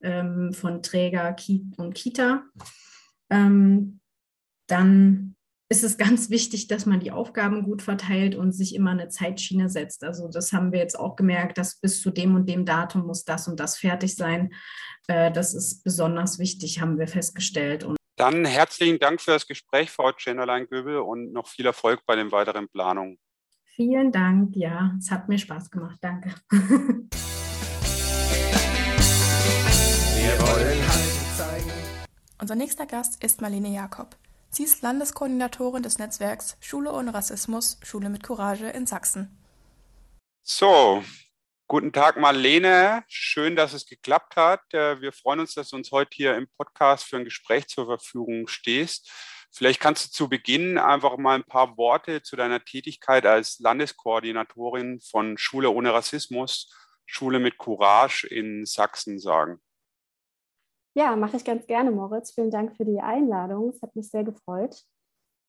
ähm, 0.00 0.52
von 0.52 0.82
Träger 0.82 1.34
und 1.76 1.94
Kita. 1.94 2.44
dann 4.68 5.29
ist 5.72 5.84
es 5.84 5.96
ganz 5.96 6.30
wichtig, 6.30 6.66
dass 6.66 6.84
man 6.84 6.98
die 6.98 7.12
Aufgaben 7.12 7.62
gut 7.62 7.80
verteilt 7.80 8.34
und 8.34 8.50
sich 8.50 8.74
immer 8.74 8.90
eine 8.90 9.08
Zeitschiene 9.08 9.68
setzt. 9.68 10.02
Also 10.02 10.26
das 10.26 10.52
haben 10.52 10.72
wir 10.72 10.80
jetzt 10.80 10.98
auch 10.98 11.14
gemerkt, 11.14 11.58
dass 11.58 11.78
bis 11.78 12.02
zu 12.02 12.10
dem 12.10 12.34
und 12.34 12.48
dem 12.48 12.64
Datum 12.64 13.06
muss 13.06 13.24
das 13.24 13.46
und 13.46 13.60
das 13.60 13.78
fertig 13.78 14.16
sein. 14.16 14.52
Äh, 15.06 15.30
das 15.30 15.54
ist 15.54 15.84
besonders 15.84 16.40
wichtig, 16.40 16.80
haben 16.80 16.98
wir 16.98 17.06
festgestellt. 17.06 17.84
Und 17.84 17.96
Dann 18.16 18.44
herzlichen 18.44 18.98
Dank 18.98 19.20
für 19.20 19.30
das 19.30 19.46
Gespräch, 19.46 19.92
Frau 19.92 20.10
Schenderlein-Göbel, 20.14 20.98
und 20.98 21.32
noch 21.32 21.46
viel 21.46 21.66
Erfolg 21.66 22.00
bei 22.04 22.16
den 22.16 22.32
weiteren 22.32 22.68
Planungen. 22.68 23.20
Vielen 23.76 24.10
Dank, 24.10 24.56
ja, 24.56 24.96
es 24.98 25.12
hat 25.12 25.28
mir 25.28 25.38
Spaß 25.38 25.70
gemacht. 25.70 25.98
Danke. 26.00 26.34
Wir 26.50 26.58
wollen 30.40 30.88
Halt 30.88 31.36
zeigen. 31.36 31.70
Unser 32.40 32.56
nächster 32.56 32.86
Gast 32.86 33.22
ist 33.22 33.40
Marlene 33.40 33.72
Jakob. 33.72 34.16
Sie 34.52 34.64
ist 34.64 34.82
Landeskoordinatorin 34.82 35.84
des 35.84 35.98
Netzwerks 35.98 36.56
Schule 36.60 36.92
ohne 36.92 37.14
Rassismus, 37.14 37.78
Schule 37.84 38.08
mit 38.08 38.24
Courage 38.24 38.68
in 38.68 38.84
Sachsen. 38.84 39.38
So, 40.42 41.04
guten 41.68 41.92
Tag 41.92 42.16
Marlene. 42.16 43.04
Schön, 43.06 43.54
dass 43.54 43.74
es 43.74 43.86
geklappt 43.86 44.34
hat. 44.34 44.74
Äh, 44.74 45.00
wir 45.00 45.12
freuen 45.12 45.38
uns, 45.38 45.54
dass 45.54 45.70
du 45.70 45.76
uns 45.76 45.92
heute 45.92 46.10
hier 46.14 46.36
im 46.36 46.48
Podcast 46.56 47.04
für 47.04 47.18
ein 47.18 47.24
Gespräch 47.24 47.68
zur 47.68 47.86
Verfügung 47.86 48.48
stehst. 48.48 49.08
Vielleicht 49.52 49.78
kannst 49.78 50.06
du 50.06 50.10
zu 50.10 50.28
Beginn 50.28 50.78
einfach 50.78 51.16
mal 51.16 51.36
ein 51.36 51.44
paar 51.44 51.76
Worte 51.76 52.22
zu 52.22 52.34
deiner 52.34 52.64
Tätigkeit 52.64 53.26
als 53.26 53.60
Landeskoordinatorin 53.60 55.00
von 55.00 55.38
Schule 55.38 55.70
ohne 55.70 55.94
Rassismus, 55.94 56.74
Schule 57.06 57.38
mit 57.38 57.56
Courage 57.56 58.26
in 58.26 58.66
Sachsen 58.66 59.20
sagen. 59.20 59.60
Ja, 60.94 61.14
mache 61.14 61.36
ich 61.36 61.44
ganz 61.44 61.66
gerne, 61.66 61.92
Moritz. 61.92 62.32
Vielen 62.32 62.50
Dank 62.50 62.76
für 62.76 62.84
die 62.84 63.00
Einladung. 63.00 63.68
Es 63.68 63.80
hat 63.80 63.94
mich 63.94 64.10
sehr 64.10 64.24
gefreut. 64.24 64.84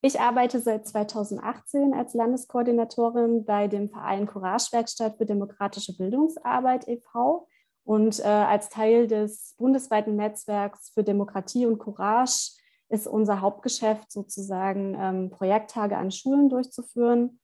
Ich 0.04 0.20
arbeite 0.20 0.60
seit 0.60 0.88
2018 0.88 1.94
als 1.94 2.14
Landeskoordinatorin 2.14 3.46
bei 3.46 3.68
dem 3.68 3.90
Verein 3.90 4.26
Courage 4.26 4.72
Werkstatt 4.72 5.18
für 5.18 5.26
demokratische 5.26 5.96
Bildungsarbeit 5.96 6.88
e.V. 6.88 7.48
Und 7.84 8.20
äh, 8.20 8.24
als 8.24 8.70
Teil 8.70 9.08
des 9.08 9.56
bundesweiten 9.58 10.16
Netzwerks 10.16 10.90
für 10.94 11.04
Demokratie 11.04 11.66
und 11.66 11.80
Courage 11.80 12.52
ist 12.90 13.08
unser 13.08 13.42
Hauptgeschäft 13.42 14.12
sozusagen, 14.12 14.96
ähm, 15.00 15.30
Projekttage 15.30 15.98
an 15.98 16.12
Schulen 16.12 16.50
durchzuführen. 16.50 17.40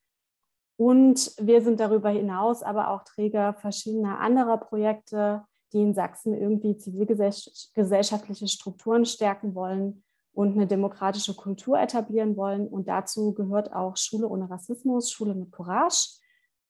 Und 0.77 1.33
wir 1.39 1.61
sind 1.61 1.79
darüber 1.79 2.09
hinaus 2.09 2.61
aber 2.61 2.89
auch 2.89 3.03
Träger 3.03 3.53
verschiedener 3.53 4.19
anderer 4.19 4.57
Projekte, 4.57 5.43
die 5.73 5.81
in 5.81 5.93
Sachsen 5.93 6.33
irgendwie 6.33 6.77
zivilgesellschaftliche 6.77 8.47
Strukturen 8.47 9.05
stärken 9.05 9.55
wollen 9.55 10.03
und 10.31 10.53
eine 10.53 10.67
demokratische 10.67 11.35
Kultur 11.35 11.79
etablieren 11.79 12.37
wollen. 12.37 12.67
Und 12.67 12.87
dazu 12.87 13.33
gehört 13.33 13.73
auch 13.73 13.97
Schule 13.97 14.27
ohne 14.27 14.49
Rassismus, 14.49 15.11
Schule 15.11 15.33
mit 15.33 15.51
Courage. 15.51 16.19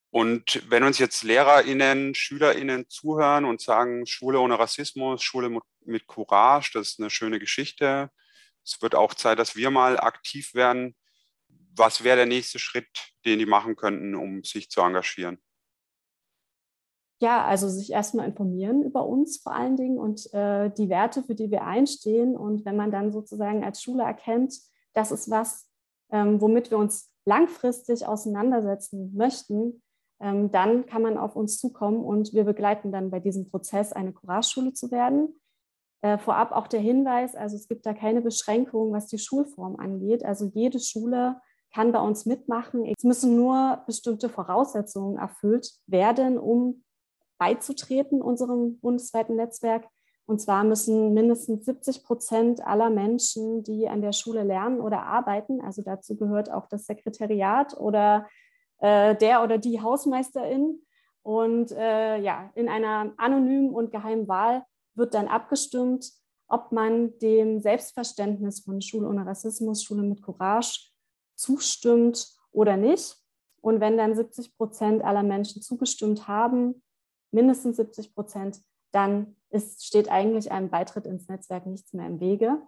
Und 0.10 0.64
wenn 0.70 0.84
uns 0.84 1.00
jetzt 1.00 1.24
LehrerInnen, 1.24 2.16
SchülerInnen 2.16 2.90
zuhören 2.90 3.46
und 3.46 3.62
sagen, 3.62 4.06
Schule 4.06 4.40
ohne 4.40 4.58
Rassismus, 4.58 5.22
Schule 5.22 5.60
mit 5.86 6.08
Courage, 6.08 6.72
das 6.74 6.92
ist 6.92 7.00
eine 7.00 7.10
schöne 7.10 7.40
Geschichte. 7.40 8.10
Es 8.64 8.82
wird 8.82 8.96
auch 8.96 9.14
Zeit, 9.14 9.38
dass 9.38 9.56
wir 9.56 9.70
mal 9.70 10.00
aktiv 10.00 10.54
werden. 10.54 10.96
Was 11.76 12.04
wäre 12.04 12.18
der 12.18 12.26
nächste 12.26 12.60
Schritt, 12.60 12.88
den 13.26 13.40
die 13.40 13.46
machen 13.46 13.76
könnten, 13.76 14.16
um 14.16 14.44
sich 14.44 14.70
zu 14.70 14.82
engagieren? 14.82 15.40
Ja, 17.20 17.44
also 17.46 17.68
sich 17.68 17.92
erstmal 17.92 18.28
informieren 18.28 18.84
über 18.84 19.06
uns 19.08 19.38
vor 19.38 19.54
allen 19.54 19.76
Dingen 19.76 19.98
und 19.98 20.32
äh, 20.34 20.70
die 20.70 20.90
Werte, 20.90 21.24
für 21.24 21.34
die 21.34 21.50
wir 21.50 21.64
einstehen. 21.64 22.38
Und 22.38 22.64
wenn 22.66 22.76
man 22.76 22.92
dann 22.92 23.12
sozusagen 23.12 23.64
als 23.64 23.82
Schule 23.82 24.04
erkennt, 24.04 24.56
das 24.94 25.12
ist 25.12 25.30
was, 25.30 25.68
ähm, 26.12 26.40
womit 26.42 26.70
wir 26.70 26.78
uns 26.78 27.12
langfristig 27.26 28.06
auseinandersetzen 28.06 29.16
möchten, 29.16 29.82
ähm, 30.20 30.52
dann 30.52 30.86
kann 30.86 31.02
man 31.02 31.18
auf 31.18 31.36
uns 31.36 31.58
zukommen 31.58 32.04
und 32.04 32.34
wir 32.34 32.44
begleiten 32.44 32.92
dann 32.92 33.10
bei 33.10 33.20
diesem 33.20 33.50
Prozess, 33.50 33.94
eine 33.94 34.14
Courage-Schule 34.14 34.74
zu 34.74 34.92
werden. 34.92 35.40
Äh, 36.02 36.18
vorab 36.20 36.52
auch 36.52 36.68
der 36.68 36.80
Hinweis, 36.80 37.36
also 37.36 37.56
es 37.56 37.68
gibt 37.68 37.86
da 37.86 37.94
keine 37.94 38.22
Beschränkungen, 38.22 38.94
was 38.94 39.08
die 39.08 39.18
Schulform 39.18 39.76
angeht. 39.78 40.24
Also 40.24 40.52
jede 40.54 40.80
Schule 40.80 41.42
kann 41.74 41.92
bei 41.92 42.00
uns 42.00 42.26
mitmachen. 42.26 42.86
Es 42.86 43.04
müssen 43.04 43.36
nur 43.36 43.84
bestimmte 43.86 44.30
Voraussetzungen 44.30 45.18
erfüllt 45.18 45.72
werden, 45.88 46.38
um 46.38 46.84
beizutreten 47.38 48.22
unserem 48.22 48.80
bundesweiten 48.80 49.36
Netzwerk. 49.36 49.88
Und 50.26 50.42
zwar 50.42 50.64
müssen 50.64 51.14
mindestens 51.14 51.66
70 51.66 52.04
Prozent 52.04 52.66
aller 52.66 52.90
Menschen, 52.90 53.64
die 53.64 53.88
an 53.88 54.02
der 54.02 54.12
Schule 54.12 54.44
lernen 54.44 54.82
oder 54.82 55.04
arbeiten, 55.04 55.62
also 55.62 55.82
dazu 55.82 56.18
gehört 56.18 56.52
auch 56.52 56.68
das 56.68 56.86
Sekretariat 56.86 57.80
oder 57.80 58.28
äh, 58.80 59.16
der 59.16 59.42
oder 59.44 59.58
die 59.58 59.82
Hausmeisterin. 59.82 60.82
Und 61.24 61.72
äh, 61.72 62.18
ja, 62.18 62.52
in 62.56 62.68
einer 62.68 63.14
anonymen 63.18 63.74
und 63.74 63.92
geheimen 63.92 64.28
Wahl 64.28 64.64
wird 64.96 65.14
dann 65.14 65.28
abgestimmt, 65.28 66.12
ob 66.48 66.72
man 66.72 67.18
dem 67.20 67.60
Selbstverständnis 67.60 68.62
von 68.62 68.82
Schule 68.82 69.08
ohne 69.08 69.26
Rassismus, 69.26 69.84
Schule 69.84 70.04
mit 70.04 70.22
Courage 70.22 70.92
zustimmt 71.36 72.34
oder 72.52 72.78
nicht. 72.78 73.18
Und 73.62 73.80
wenn 73.80 73.98
dann 73.98 74.16
70 74.16 74.56
Prozent 74.56 75.04
aller 75.04 75.24
Menschen 75.24 75.62
zugestimmt 75.62 76.28
haben, 76.28 76.82
mindestens 77.32 77.78
70 77.78 78.14
Prozent, 78.14 78.60
dann 78.92 79.36
ist, 79.50 79.86
steht 79.86 80.10
eigentlich 80.10 80.52
einem 80.52 80.70
Beitritt 80.70 81.06
ins 81.06 81.28
Netzwerk 81.28 81.66
nichts 81.66 81.94
mehr 81.94 82.08
im 82.08 82.20
Wege. 82.20 82.62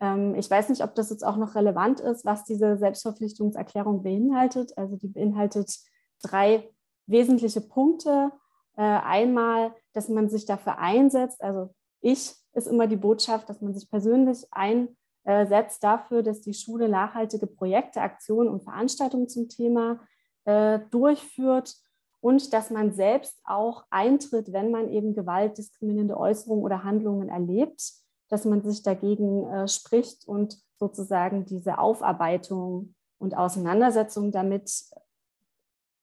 Ähm, 0.00 0.34
ich 0.34 0.50
weiß 0.50 0.68
nicht, 0.68 0.82
ob 0.82 0.94
das 0.94 1.10
jetzt 1.10 1.24
auch 1.24 1.36
noch 1.36 1.54
relevant 1.54 2.00
ist, 2.00 2.24
was 2.24 2.44
diese 2.44 2.76
Selbstverpflichtungserklärung 2.76 4.02
beinhaltet. 4.02 4.76
Also 4.76 4.96
die 4.96 5.08
beinhaltet 5.08 5.78
drei 6.22 6.68
wesentliche 7.06 7.60
Punkte. 7.60 8.32
Äh, 8.76 8.82
einmal, 8.82 9.74
dass 9.92 10.08
man 10.08 10.28
sich 10.28 10.46
dafür 10.46 10.78
einsetzt, 10.78 11.42
also 11.42 11.74
ich 12.00 12.34
ist 12.52 12.66
immer 12.66 12.86
die 12.86 12.96
Botschaft, 12.96 13.48
dass 13.48 13.60
man 13.60 13.74
sich 13.74 13.90
persönlich 13.90 14.46
einsetzt 14.50 15.84
dafür, 15.84 16.22
dass 16.22 16.40
die 16.40 16.54
Schule 16.54 16.88
nachhaltige 16.88 17.46
Projekte, 17.46 18.00
Aktionen 18.00 18.48
und 18.48 18.64
Veranstaltungen 18.64 19.28
zum 19.28 19.48
Thema 19.48 20.00
äh, 20.44 20.80
durchführt 20.90 21.74
und 22.20 22.52
dass 22.52 22.70
man 22.70 22.92
selbst 22.92 23.40
auch 23.44 23.84
eintritt, 23.90 24.52
wenn 24.52 24.70
man 24.70 24.90
eben 24.90 25.14
Gewalt, 25.14 25.58
diskriminierende 25.58 26.18
Äußerungen 26.18 26.64
oder 26.64 26.84
Handlungen 26.84 27.28
erlebt, 27.28 27.92
dass 28.28 28.44
man 28.44 28.62
sich 28.62 28.82
dagegen 28.82 29.48
äh, 29.50 29.68
spricht 29.68 30.26
und 30.28 30.58
sozusagen 30.78 31.44
diese 31.46 31.78
Aufarbeitung 31.78 32.94
und 33.18 33.36
Auseinandersetzung 33.36 34.32
damit 34.32 34.84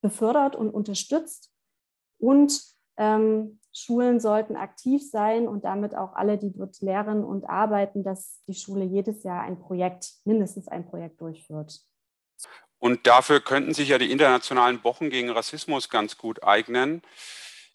befördert 0.01 0.55
und 0.55 0.69
unterstützt. 0.69 1.51
Und 2.19 2.61
ähm, 2.97 3.59
Schulen 3.71 4.19
sollten 4.19 4.55
aktiv 4.55 5.07
sein 5.09 5.47
und 5.47 5.63
damit 5.65 5.95
auch 5.95 6.13
alle, 6.13 6.37
die 6.37 6.51
dort 6.51 6.81
lehren 6.81 7.23
und 7.23 7.47
arbeiten, 7.47 8.03
dass 8.03 8.41
die 8.47 8.55
Schule 8.55 8.83
jedes 8.83 9.23
Jahr 9.23 9.41
ein 9.43 9.59
Projekt, 9.59 10.13
mindestens 10.25 10.67
ein 10.67 10.85
Projekt 10.85 11.21
durchführt. 11.21 11.79
Und 12.79 13.07
dafür 13.07 13.39
könnten 13.39 13.73
sich 13.73 13.89
ja 13.89 13.97
die 13.97 14.11
internationalen 14.11 14.83
Wochen 14.83 15.09
gegen 15.09 15.29
Rassismus 15.29 15.89
ganz 15.89 16.17
gut 16.17 16.43
eignen. 16.43 17.01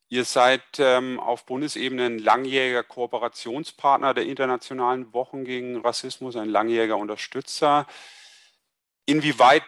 Ihr 0.09 0.25
seid 0.25 0.63
ähm, 0.79 1.19
auf 1.19 1.47
Bundesebene 1.47 2.05
ein 2.07 2.19
langjähriger 2.19 2.83
Kooperationspartner 2.83 4.15
der 4.15 4.27
internationalen 4.27 5.13
Wochen 5.13 5.45
gegen 5.45 5.81
Rassismus, 5.81 6.37
ein 6.37 6.51
langjähriger 6.51 6.99
Unterstützer. 6.99 7.87
Inwieweit 9.07 9.65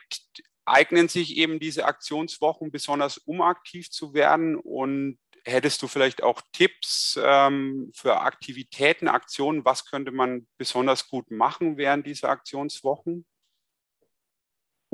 eignen 0.65 1.09
sich 1.09 1.37
eben 1.37 1.59
diese 1.61 1.87
Aktionswochen 1.87 2.71
besonders, 2.71 3.19
um 3.19 3.41
aktiv 3.41 3.91
zu 3.91 4.15
werden? 4.15 4.57
Und 4.57 5.19
hättest 5.45 5.83
du 5.83 5.89
vielleicht 5.89 6.23
auch 6.23 6.41
Tipps 6.53 7.19
ähm, 7.23 7.91
für 7.95 8.21
Aktivitäten, 8.21 9.09
Aktionen? 9.09 9.65
Was 9.65 9.87
könnte 9.87 10.11
man 10.11 10.47
besonders 10.59 11.09
gut 11.09 11.31
machen 11.31 11.77
während 11.77 12.07
dieser 12.07 12.31
Aktionswochen? 12.31 13.27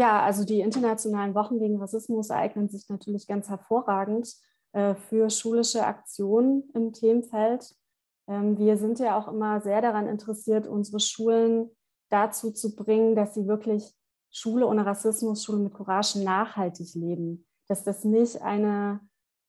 Ja, 0.00 0.22
also 0.22 0.44
die 0.46 0.60
internationalen 0.60 1.34
Wochen 1.34 1.58
gegen 1.58 1.76
Rassismus 1.76 2.30
eignen 2.30 2.70
sich 2.70 2.88
natürlich 2.88 3.26
ganz 3.26 3.50
hervorragend 3.50 4.34
äh, 4.72 4.94
für 4.94 5.28
schulische 5.28 5.84
Aktionen 5.84 6.70
im 6.72 6.94
Themenfeld. 6.94 7.74
Ähm, 8.26 8.56
wir 8.56 8.78
sind 8.78 8.98
ja 8.98 9.18
auch 9.18 9.28
immer 9.28 9.60
sehr 9.60 9.82
daran 9.82 10.08
interessiert, 10.08 10.66
unsere 10.66 11.00
Schulen 11.00 11.68
dazu 12.08 12.50
zu 12.50 12.74
bringen, 12.76 13.14
dass 13.14 13.34
sie 13.34 13.46
wirklich 13.46 13.92
Schule 14.30 14.66
ohne 14.66 14.86
Rassismus, 14.86 15.44
Schule 15.44 15.58
mit 15.58 15.74
Courage 15.74 16.24
nachhaltig 16.24 16.94
leben. 16.94 17.46
Dass 17.68 17.84
das 17.84 18.02
nicht 18.02 18.40
eine 18.40 19.00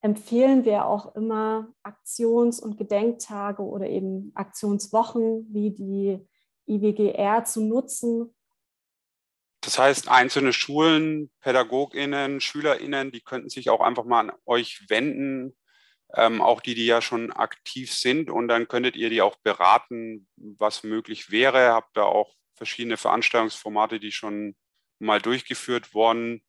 empfehlen 0.00 0.64
wir 0.64 0.86
auch 0.86 1.14
immer 1.14 1.72
Aktions- 1.84 2.60
und 2.60 2.76
Gedenktage 2.76 3.62
oder 3.62 3.86
eben 3.86 4.32
Aktionswochen 4.34 5.46
wie 5.52 5.70
die 5.70 6.28
IWGR 6.66 7.44
zu 7.44 7.62
nutzen. 7.62 8.34
Das 9.60 9.78
heißt, 9.78 10.08
einzelne 10.08 10.52
Schulen, 10.52 11.30
PädagogInnen, 11.40 12.40
SchülerInnen, 12.40 13.12
die 13.12 13.20
könnten 13.20 13.48
sich 13.48 13.70
auch 13.70 13.80
einfach 13.80 14.04
mal 14.04 14.30
an 14.30 14.36
euch 14.44 14.84
wenden 14.88 15.56
ähm, 16.14 16.42
auch 16.42 16.60
die, 16.60 16.74
die 16.74 16.86
ja 16.86 17.00
schon 17.00 17.32
aktiv 17.32 17.92
sind. 17.92 18.30
Und 18.30 18.48
dann 18.48 18.68
könntet 18.68 18.96
ihr 18.96 19.10
die 19.10 19.22
auch 19.22 19.36
beraten, 19.36 20.28
was 20.36 20.82
möglich 20.82 21.30
wäre. 21.30 21.72
Habt 21.72 21.96
da 21.96 22.04
auch 22.04 22.34
verschiedene 22.54 22.96
Veranstaltungsformate, 22.96 23.98
die 23.98 24.12
schon 24.12 24.54
mal 24.98 25.20
durchgeführt 25.20 25.94
wurden, 25.94 26.42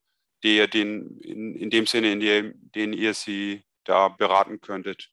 die 0.43 0.67
den, 0.67 1.19
in, 1.21 1.56
in 1.56 1.69
dem 1.69 1.86
Sinne, 1.86 2.12
in 2.12 2.19
dem, 2.19 2.54
denen 2.56 2.93
ihr 2.93 3.13
sie 3.13 3.63
da 3.86 4.10
beraten 4.10 4.62
könntet. 4.62 5.10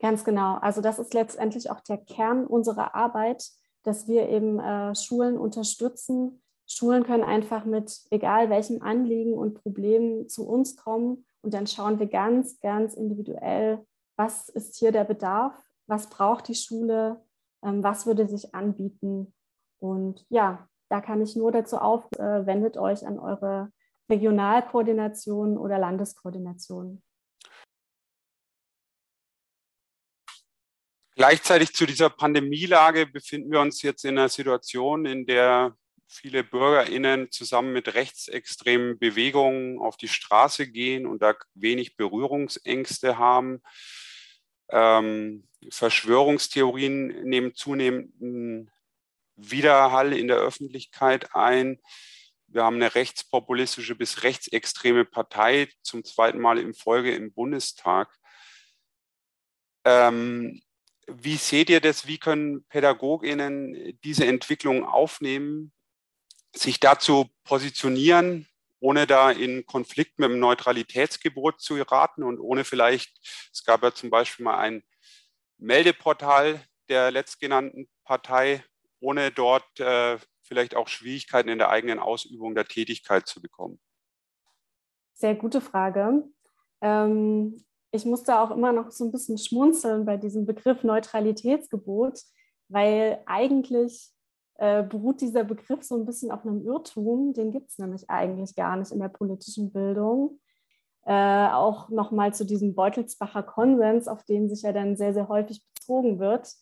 Ganz 0.00 0.24
genau. 0.24 0.56
Also 0.58 0.80
das 0.80 0.98
ist 0.98 1.12
letztendlich 1.12 1.70
auch 1.70 1.80
der 1.80 1.98
Kern 1.98 2.46
unserer 2.46 2.94
Arbeit, 2.94 3.44
dass 3.82 4.08
wir 4.08 4.28
eben 4.28 4.58
äh, 4.58 4.94
Schulen 4.94 5.36
unterstützen. 5.36 6.42
Schulen 6.66 7.04
können 7.04 7.24
einfach 7.24 7.64
mit 7.64 8.00
egal 8.10 8.48
welchem 8.48 8.80
Anliegen 8.80 9.34
und 9.34 9.60
Problem 9.60 10.28
zu 10.28 10.48
uns 10.48 10.76
kommen 10.76 11.26
und 11.42 11.54
dann 11.54 11.66
schauen 11.66 11.98
wir 11.98 12.06
ganz, 12.06 12.60
ganz 12.60 12.94
individuell, 12.94 13.86
was 14.16 14.48
ist 14.48 14.76
hier 14.76 14.92
der 14.92 15.04
Bedarf, 15.04 15.54
was 15.86 16.10
braucht 16.10 16.48
die 16.48 16.54
Schule, 16.54 17.24
ähm, 17.62 17.82
was 17.82 18.06
würde 18.06 18.28
sich 18.28 18.54
anbieten. 18.54 19.34
Und 19.78 20.26
ja, 20.28 20.68
da 20.90 21.00
kann 21.00 21.22
ich 21.22 21.36
nur 21.36 21.52
dazu 21.52 21.78
auf, 21.78 22.04
äh, 22.18 22.46
wendet 22.46 22.76
euch 22.76 23.06
an 23.06 23.18
eure 23.18 23.72
Regionalkoordination 24.10 25.56
oder 25.56 25.78
Landeskoordination. 25.78 27.02
Gleichzeitig 31.14 31.74
zu 31.74 31.86
dieser 31.86 32.10
Pandemielage 32.10 33.06
befinden 33.06 33.50
wir 33.52 33.60
uns 33.60 33.82
jetzt 33.82 34.04
in 34.04 34.18
einer 34.18 34.28
Situation, 34.28 35.06
in 35.06 35.26
der 35.26 35.76
viele 36.10 36.42
BürgerInnen 36.42 37.30
zusammen 37.30 37.72
mit 37.72 37.94
rechtsextremen 37.94 38.98
Bewegungen 38.98 39.78
auf 39.78 39.96
die 39.96 40.08
Straße 40.08 40.66
gehen 40.66 41.06
und 41.06 41.22
da 41.22 41.36
wenig 41.54 41.96
Berührungsängste 41.96 43.16
haben. 43.16 43.62
Ähm, 44.70 45.48
Verschwörungstheorien 45.70 47.22
nehmen 47.22 47.54
zunehmenden 47.54 48.70
Widerhall 49.36 50.12
in 50.12 50.26
der 50.26 50.38
Öffentlichkeit 50.38 51.34
ein. 51.34 51.80
Wir 52.48 52.64
haben 52.64 52.76
eine 52.76 52.96
rechtspopulistische 52.96 53.94
bis 53.94 54.24
rechtsextreme 54.24 55.04
Partei 55.04 55.68
zum 55.82 56.04
zweiten 56.04 56.40
Mal 56.40 56.58
in 56.58 56.74
Folge 56.74 57.14
im 57.14 57.32
Bundestag. 57.32 58.12
Ähm, 59.84 60.60
wie 61.06 61.36
seht 61.36 61.70
ihr 61.70 61.80
das? 61.80 62.08
Wie 62.08 62.18
können 62.18 62.64
PädagogInnen 62.64 63.96
diese 64.02 64.26
Entwicklung 64.26 64.84
aufnehmen? 64.84 65.72
Sich 66.54 66.80
dazu 66.80 67.28
positionieren, 67.44 68.46
ohne 68.80 69.06
da 69.06 69.30
in 69.30 69.66
Konflikt 69.66 70.18
mit 70.18 70.30
dem 70.30 70.40
Neutralitätsgebot 70.40 71.60
zu 71.60 71.74
geraten 71.74 72.22
und 72.22 72.40
ohne 72.40 72.64
vielleicht, 72.64 73.10
es 73.52 73.64
gab 73.64 73.82
ja 73.82 73.92
zum 73.92 74.10
Beispiel 74.10 74.44
mal 74.44 74.58
ein 74.58 74.82
Meldeportal 75.58 76.60
der 76.88 77.10
letztgenannten 77.10 77.88
Partei, 78.04 78.64
ohne 79.00 79.30
dort 79.30 79.78
äh, 79.78 80.18
vielleicht 80.42 80.74
auch 80.74 80.88
Schwierigkeiten 80.88 81.48
in 81.48 81.58
der 81.58 81.70
eigenen 81.70 81.98
Ausübung 81.98 82.54
der 82.54 82.64
Tätigkeit 82.64 83.26
zu 83.26 83.40
bekommen? 83.40 83.78
Sehr 85.14 85.34
gute 85.34 85.60
Frage. 85.60 86.24
Ähm, 86.80 87.64
ich 87.92 88.04
musste 88.04 88.38
auch 88.38 88.50
immer 88.50 88.72
noch 88.72 88.90
so 88.90 89.04
ein 89.04 89.12
bisschen 89.12 89.38
schmunzeln 89.38 90.04
bei 90.04 90.16
diesem 90.16 90.46
Begriff 90.46 90.82
Neutralitätsgebot, 90.82 92.20
weil 92.68 93.22
eigentlich 93.26 94.10
äh, 94.60 94.82
beruht 94.82 95.22
dieser 95.22 95.42
Begriff 95.42 95.82
so 95.82 95.96
ein 95.96 96.04
bisschen 96.04 96.30
auf 96.30 96.44
einem 96.44 96.62
Irrtum. 96.62 97.32
Den 97.32 97.50
gibt 97.50 97.70
es 97.70 97.78
nämlich 97.78 98.10
eigentlich 98.10 98.54
gar 98.54 98.76
nicht 98.76 98.92
in 98.92 99.00
der 99.00 99.08
politischen 99.08 99.72
Bildung. 99.72 100.38
Äh, 101.06 101.48
auch 101.48 101.88
nochmal 101.88 102.34
zu 102.34 102.44
diesem 102.44 102.74
Beutelsbacher 102.74 103.42
Konsens, 103.42 104.06
auf 104.06 104.22
den 104.24 104.50
sich 104.50 104.60
ja 104.60 104.72
dann 104.72 104.96
sehr, 104.96 105.14
sehr 105.14 105.28
häufig 105.28 105.64
bezogen 105.74 106.18
wird. 106.18 106.52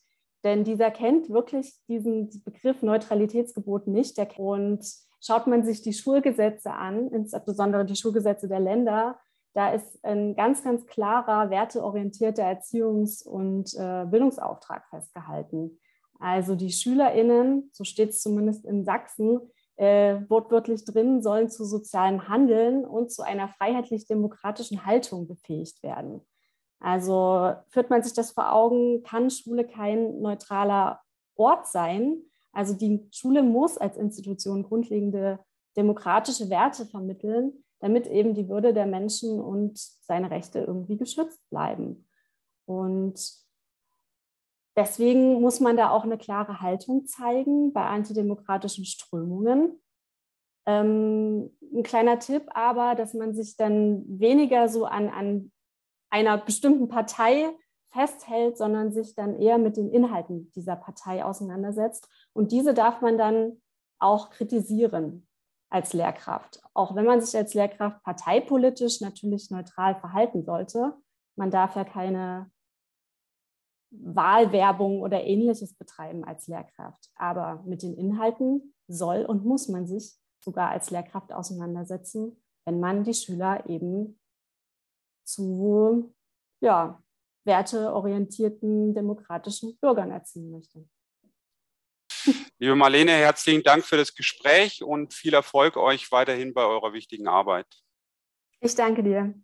Denn 0.44 0.62
dieser 0.62 0.92
kennt 0.92 1.28
wirklich 1.28 1.74
diesen 1.88 2.30
Begriff 2.44 2.82
Neutralitätsgebot 2.82 3.88
nicht. 3.88 4.16
Und 4.38 4.86
schaut 5.20 5.48
man 5.48 5.64
sich 5.64 5.82
die 5.82 5.92
Schulgesetze 5.92 6.70
an, 6.70 7.08
insbesondere 7.08 7.84
die 7.84 7.96
Schulgesetze 7.96 8.46
der 8.46 8.60
Länder, 8.60 9.18
da 9.54 9.70
ist 9.72 9.98
ein 10.04 10.36
ganz, 10.36 10.62
ganz 10.62 10.86
klarer, 10.86 11.50
werteorientierter 11.50 12.44
Erziehungs- 12.44 13.26
und 13.26 13.74
äh, 13.74 14.06
Bildungsauftrag 14.06 14.86
festgehalten. 14.88 15.80
Also 16.18 16.54
die 16.54 16.72
SchülerInnen, 16.72 17.70
so 17.72 17.84
steht 17.84 18.10
es 18.10 18.20
zumindest 18.20 18.64
in 18.64 18.84
Sachsen, 18.84 19.40
äh, 19.76 20.20
wortwörtlich 20.28 20.84
drin, 20.84 21.22
sollen 21.22 21.48
zu 21.48 21.64
sozialem 21.64 22.28
Handeln 22.28 22.84
und 22.84 23.12
zu 23.12 23.22
einer 23.22 23.48
freiheitlich-demokratischen 23.48 24.84
Haltung 24.84 25.28
befähigt 25.28 25.82
werden. 25.84 26.20
Also 26.80 27.52
führt 27.68 27.90
man 27.90 28.02
sich 28.02 28.12
das 28.12 28.32
vor 28.32 28.52
Augen, 28.52 29.02
kann 29.02 29.30
Schule 29.30 29.64
kein 29.64 30.20
neutraler 30.20 31.00
Ort 31.36 31.66
sein. 31.66 32.22
Also 32.52 32.74
die 32.74 33.06
Schule 33.12 33.42
muss 33.42 33.78
als 33.78 33.96
Institution 33.96 34.64
grundlegende 34.64 35.38
demokratische 35.76 36.50
Werte 36.50 36.86
vermitteln, 36.86 37.64
damit 37.78 38.08
eben 38.08 38.34
die 38.34 38.48
Würde 38.48 38.74
der 38.74 38.86
Menschen 38.86 39.40
und 39.40 39.78
seine 39.78 40.30
Rechte 40.30 40.60
irgendwie 40.60 40.96
geschützt 40.96 41.48
bleiben. 41.50 42.08
Und 42.64 43.47
deswegen 44.78 45.40
muss 45.40 45.58
man 45.58 45.76
da 45.76 45.90
auch 45.90 46.04
eine 46.04 46.16
klare 46.16 46.60
Haltung 46.60 47.04
zeigen 47.04 47.72
bei 47.72 47.84
antidemokratischen 47.84 48.84
Strömungen. 48.84 49.82
Ähm, 50.66 51.50
ein 51.74 51.82
kleiner 51.82 52.20
Tipp 52.20 52.44
aber, 52.54 52.94
dass 52.94 53.12
man 53.12 53.34
sich 53.34 53.56
dann 53.56 54.04
weniger 54.06 54.68
so 54.68 54.84
an, 54.84 55.08
an 55.08 55.52
einer 56.10 56.38
bestimmten 56.38 56.88
Partei 56.88 57.50
festhält, 57.90 58.56
sondern 58.56 58.92
sich 58.92 59.16
dann 59.16 59.40
eher 59.40 59.58
mit 59.58 59.76
den 59.76 59.90
Inhalten 59.90 60.52
dieser 60.52 60.76
Partei 60.76 61.24
auseinandersetzt. 61.24 62.08
Und 62.32 62.52
diese 62.52 62.72
darf 62.72 63.00
man 63.00 63.18
dann 63.18 63.60
auch 63.98 64.30
kritisieren 64.30 65.26
als 65.70 65.92
Lehrkraft, 65.92 66.62
auch 66.72 66.94
wenn 66.94 67.04
man 67.04 67.20
sich 67.20 67.36
als 67.36 67.52
Lehrkraft 67.52 68.02
parteipolitisch 68.04 69.00
natürlich 69.00 69.50
neutral 69.50 69.96
verhalten 69.96 70.44
sollte. 70.44 70.94
Man 71.36 71.50
darf 71.50 71.74
ja 71.74 71.84
keine 71.84 72.50
Wahlwerbung 73.90 75.00
oder 75.00 75.24
ähnliches 75.24 75.74
betreiben 75.74 76.24
als 76.24 76.46
Lehrkraft. 76.46 77.10
Aber 77.16 77.62
mit 77.66 77.82
den 77.82 77.94
Inhalten 77.94 78.74
soll 78.86 79.24
und 79.24 79.44
muss 79.44 79.68
man 79.68 79.86
sich 79.86 80.14
sogar 80.40 80.70
als 80.70 80.90
Lehrkraft 80.90 81.32
auseinandersetzen, 81.32 82.42
wenn 82.64 82.80
man 82.80 83.04
die 83.04 83.14
Schüler 83.14 83.68
eben 83.68 84.20
zu 85.24 86.14
ja, 86.60 87.02
werteorientierten 87.44 88.94
demokratischen 88.94 89.78
Bürgern 89.78 90.10
erziehen 90.10 90.50
möchte. 90.50 90.86
Liebe 92.58 92.74
Marlene, 92.74 93.12
herzlichen 93.12 93.62
Dank 93.62 93.84
für 93.84 93.96
das 93.96 94.14
Gespräch 94.14 94.82
und 94.82 95.14
viel 95.14 95.34
Erfolg 95.34 95.76
euch 95.76 96.10
weiterhin 96.10 96.52
bei 96.52 96.64
eurer 96.64 96.92
wichtigen 96.92 97.28
Arbeit. 97.28 97.66
Ich 98.60 98.74
danke 98.74 99.02
dir. 99.02 99.34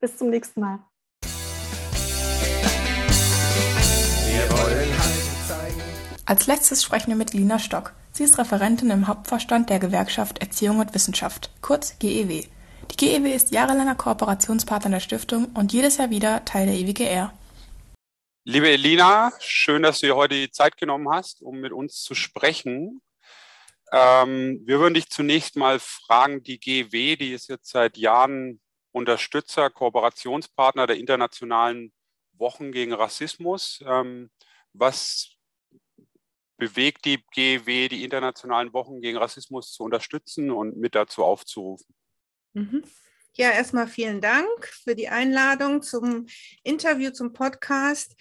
Bis 0.00 0.16
zum 0.16 0.30
nächsten 0.30 0.60
Mal. 0.60 0.84
Als 6.28 6.48
letztes 6.48 6.82
sprechen 6.82 7.08
wir 7.08 7.16
mit 7.16 7.34
Lina 7.34 7.60
Stock. 7.60 7.92
Sie 8.10 8.24
ist 8.24 8.38
Referentin 8.38 8.90
im 8.90 9.06
Hauptvorstand 9.06 9.70
der 9.70 9.78
Gewerkschaft 9.78 10.38
Erziehung 10.38 10.80
und 10.80 10.92
Wissenschaft, 10.92 11.50
kurz 11.60 11.98
GEW. 12.00 12.42
Die 12.90 12.96
GEW 12.96 13.32
ist 13.32 13.52
jahrelanger 13.52 13.94
Kooperationspartner 13.94 14.90
der 14.90 15.00
Stiftung 15.00 15.46
und 15.54 15.72
jedes 15.72 15.98
Jahr 15.98 16.10
wieder 16.10 16.44
Teil 16.44 16.66
der 16.66 16.74
EWGR. 16.74 17.32
Liebe 18.44 18.68
Elina, 18.68 19.32
schön, 19.38 19.82
dass 19.82 20.00
du 20.00 20.06
dir 20.06 20.16
heute 20.16 20.34
die 20.34 20.50
Zeit 20.50 20.76
genommen 20.76 21.08
hast, 21.10 21.42
um 21.42 21.60
mit 21.60 21.72
uns 21.72 22.02
zu 22.02 22.14
sprechen. 22.14 23.00
Ähm, 23.92 24.62
wir 24.64 24.80
würden 24.80 24.94
dich 24.94 25.08
zunächst 25.08 25.56
mal 25.56 25.78
fragen, 25.78 26.42
die 26.42 26.58
GEW, 26.58 27.16
die 27.16 27.32
ist 27.32 27.48
jetzt 27.48 27.70
seit 27.70 27.96
Jahren 27.96 28.60
Unterstützer, 28.92 29.70
Kooperationspartner 29.70 30.86
der 30.86 30.96
internationalen 30.96 31.92
Wochen 32.38 32.72
gegen 32.72 32.92
Rassismus. 32.92 33.82
Ähm, 33.86 34.30
was 34.72 35.36
bewegt 36.56 37.04
die 37.04 37.22
GEW, 37.32 37.88
die 37.88 38.04
internationalen 38.04 38.72
Wochen 38.72 39.00
gegen 39.00 39.18
Rassismus 39.18 39.72
zu 39.72 39.84
unterstützen 39.84 40.50
und 40.50 40.76
mit 40.76 40.94
dazu 40.94 41.24
aufzurufen? 41.24 41.94
Mhm. 42.54 42.82
Ja, 43.34 43.50
erstmal 43.50 43.86
vielen 43.86 44.22
Dank 44.22 44.66
für 44.66 44.94
die 44.94 45.08
Einladung 45.08 45.82
zum 45.82 46.26
Interview, 46.62 47.10
zum 47.10 47.34
Podcast. 47.34 48.16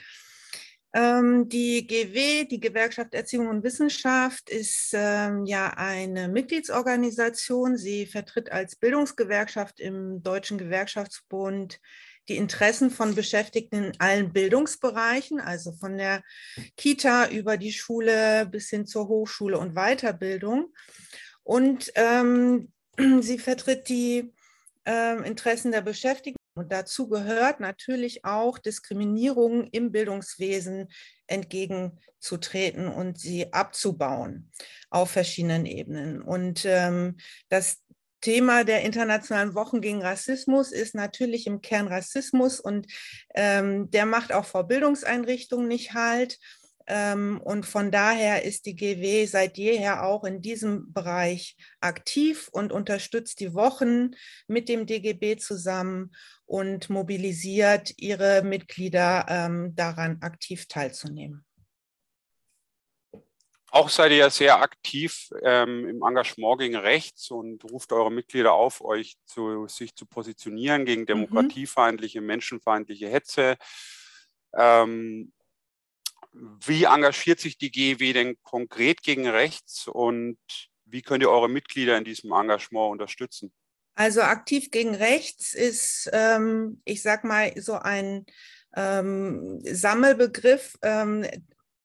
Ähm, 0.93 1.47
die 1.47 1.87
GW, 1.87 2.45
die 2.45 2.59
Gewerkschaft 2.59 3.13
Erziehung 3.13 3.47
und 3.47 3.63
Wissenschaft, 3.63 4.49
ist 4.49 4.91
ähm, 4.93 5.45
ja 5.45 5.73
eine 5.75 6.27
Mitgliedsorganisation. 6.27 7.77
Sie 7.77 8.05
vertritt 8.05 8.51
als 8.51 8.75
Bildungsgewerkschaft 8.75 9.79
im 9.79 10.21
Deutschen 10.23 10.57
Gewerkschaftsbund 10.57 11.79
die 12.27 12.37
Interessen 12.37 12.91
von 12.91 13.15
Beschäftigten 13.15 13.85
in 13.85 13.99
allen 13.99 14.33
Bildungsbereichen, 14.33 15.39
also 15.39 15.73
von 15.73 15.97
der 15.97 16.23
Kita 16.77 17.29
über 17.29 17.57
die 17.57 17.73
Schule 17.73 18.45
bis 18.45 18.69
hin 18.69 18.85
zur 18.85 19.07
Hochschule 19.07 19.57
und 19.57 19.75
Weiterbildung. 19.75 20.73
Und 21.43 21.91
ähm, 21.95 22.71
Sie 23.21 23.39
vertritt 23.39 23.89
die 23.89 24.33
äh, 24.85 25.27
Interessen 25.27 25.71
der 25.71 25.81
Beschäftigten. 25.81 26.39
Und 26.57 26.71
dazu 26.71 27.09
gehört 27.09 27.59
natürlich 27.59 28.23
auch 28.23 28.57
Diskriminierung 28.57 29.67
im 29.71 29.91
Bildungswesen 29.91 30.87
entgegenzutreten 31.27 32.87
und 32.87 33.19
sie 33.19 33.51
abzubauen 33.51 34.51
auf 34.89 35.11
verschiedenen 35.11 35.65
Ebenen. 35.65 36.21
Und 36.21 36.63
ähm, 36.65 37.17
das 37.49 37.83
Thema 38.25 38.63
der 38.63 38.81
internationalen 38.81 39.53
Wochen 39.53 39.81
gegen 39.81 40.01
Rassismus 40.01 40.71
ist 40.71 40.95
natürlich 40.95 41.45
im 41.45 41.61
Kern 41.61 41.87
Rassismus 41.87 42.59
und 42.59 42.87
ähm, 43.35 43.91
der 43.91 44.07
macht 44.07 44.33
auch 44.33 44.45
vor 44.45 44.63
Bildungseinrichtungen 44.63 45.67
nicht 45.67 45.93
halt. 45.93 46.39
Ähm, 46.87 47.39
und 47.43 47.67
von 47.67 47.91
daher 47.91 48.43
ist 48.43 48.65
die 48.65 48.75
GW 48.75 49.27
seit 49.27 49.59
jeher 49.59 50.03
auch 50.03 50.23
in 50.23 50.41
diesem 50.41 50.91
Bereich 50.91 51.55
aktiv 51.81 52.49
und 52.51 52.71
unterstützt 52.71 53.41
die 53.41 53.53
Wochen 53.53 54.15
mit 54.47 54.69
dem 54.69 54.87
DGB 54.87 55.37
zusammen 55.37 56.11
und 56.47 56.89
mobilisiert 56.89 57.93
ihre 57.97 58.41
Mitglieder 58.41 59.27
ähm, 59.29 59.75
daran, 59.75 60.17
aktiv 60.21 60.67
teilzunehmen. 60.67 61.45
Auch 63.75 63.89
seid 63.89 64.11
ihr 64.11 64.17
ja 64.19 64.29
sehr 64.29 64.61
aktiv 64.61 65.27
ähm, 65.43 65.85
im 65.89 66.01
Engagement 66.01 66.61
gegen 66.61 66.77
Rechts 66.77 67.29
und 67.29 67.61
ruft 67.65 67.91
eure 67.91 68.09
Mitglieder 68.09 68.53
auf, 68.53 68.79
euch 68.79 69.17
zu, 69.25 69.67
sich 69.67 69.93
zu 69.93 70.05
positionieren 70.05 70.85
gegen 70.85 71.01
mhm. 71.01 71.07
demokratiefeindliche, 71.07 72.21
menschenfeindliche 72.21 73.09
Hetze. 73.09 73.57
Ähm, 74.55 75.33
wie 76.31 76.85
engagiert 76.85 77.41
sich 77.41 77.57
die 77.57 77.69
GEW 77.69 78.13
denn 78.13 78.37
konkret 78.43 79.03
gegen 79.03 79.27
rechts 79.27 79.89
und 79.89 80.37
wie 80.85 81.01
könnt 81.01 81.23
ihr 81.23 81.29
eure 81.29 81.49
Mitglieder 81.49 81.97
in 81.97 82.05
diesem 82.05 82.31
Engagement 82.31 82.93
unterstützen? 82.93 83.51
Also 83.95 84.21
aktiv 84.21 84.71
gegen 84.71 84.95
rechts 84.95 85.53
ist, 85.53 86.09
ähm, 86.13 86.81
ich 86.85 87.01
sag 87.01 87.25
mal, 87.25 87.51
so 87.57 87.73
ein 87.73 88.25
ähm, 88.73 89.59
Sammelbegriff, 89.65 90.77
ähm, 90.81 91.25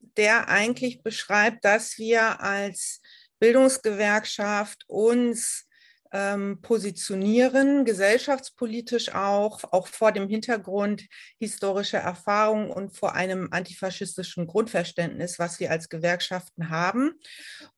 der 0.01 0.49
eigentlich 0.49 1.03
beschreibt, 1.03 1.65
dass 1.65 1.99
wir 1.99 2.41
als 2.41 3.01
Bildungsgewerkschaft 3.39 4.85
uns 4.89 5.67
ähm, 6.13 6.61
positionieren, 6.61 7.85
gesellschaftspolitisch 7.85 9.15
auch, 9.15 9.63
auch 9.73 9.87
vor 9.87 10.13
dem 10.13 10.29
Hintergrund 10.29 11.07
historischer 11.39 11.99
Erfahrung 11.99 12.71
und 12.71 12.97
vor 12.97 13.15
einem 13.15 13.49
antifaschistischen 13.53 14.47
Grundverständnis, 14.47 15.39
was 15.39 15.61
wir 15.61 15.71
als 15.71 15.89
Gewerkschaften 15.89 16.71
haben. 16.71 17.13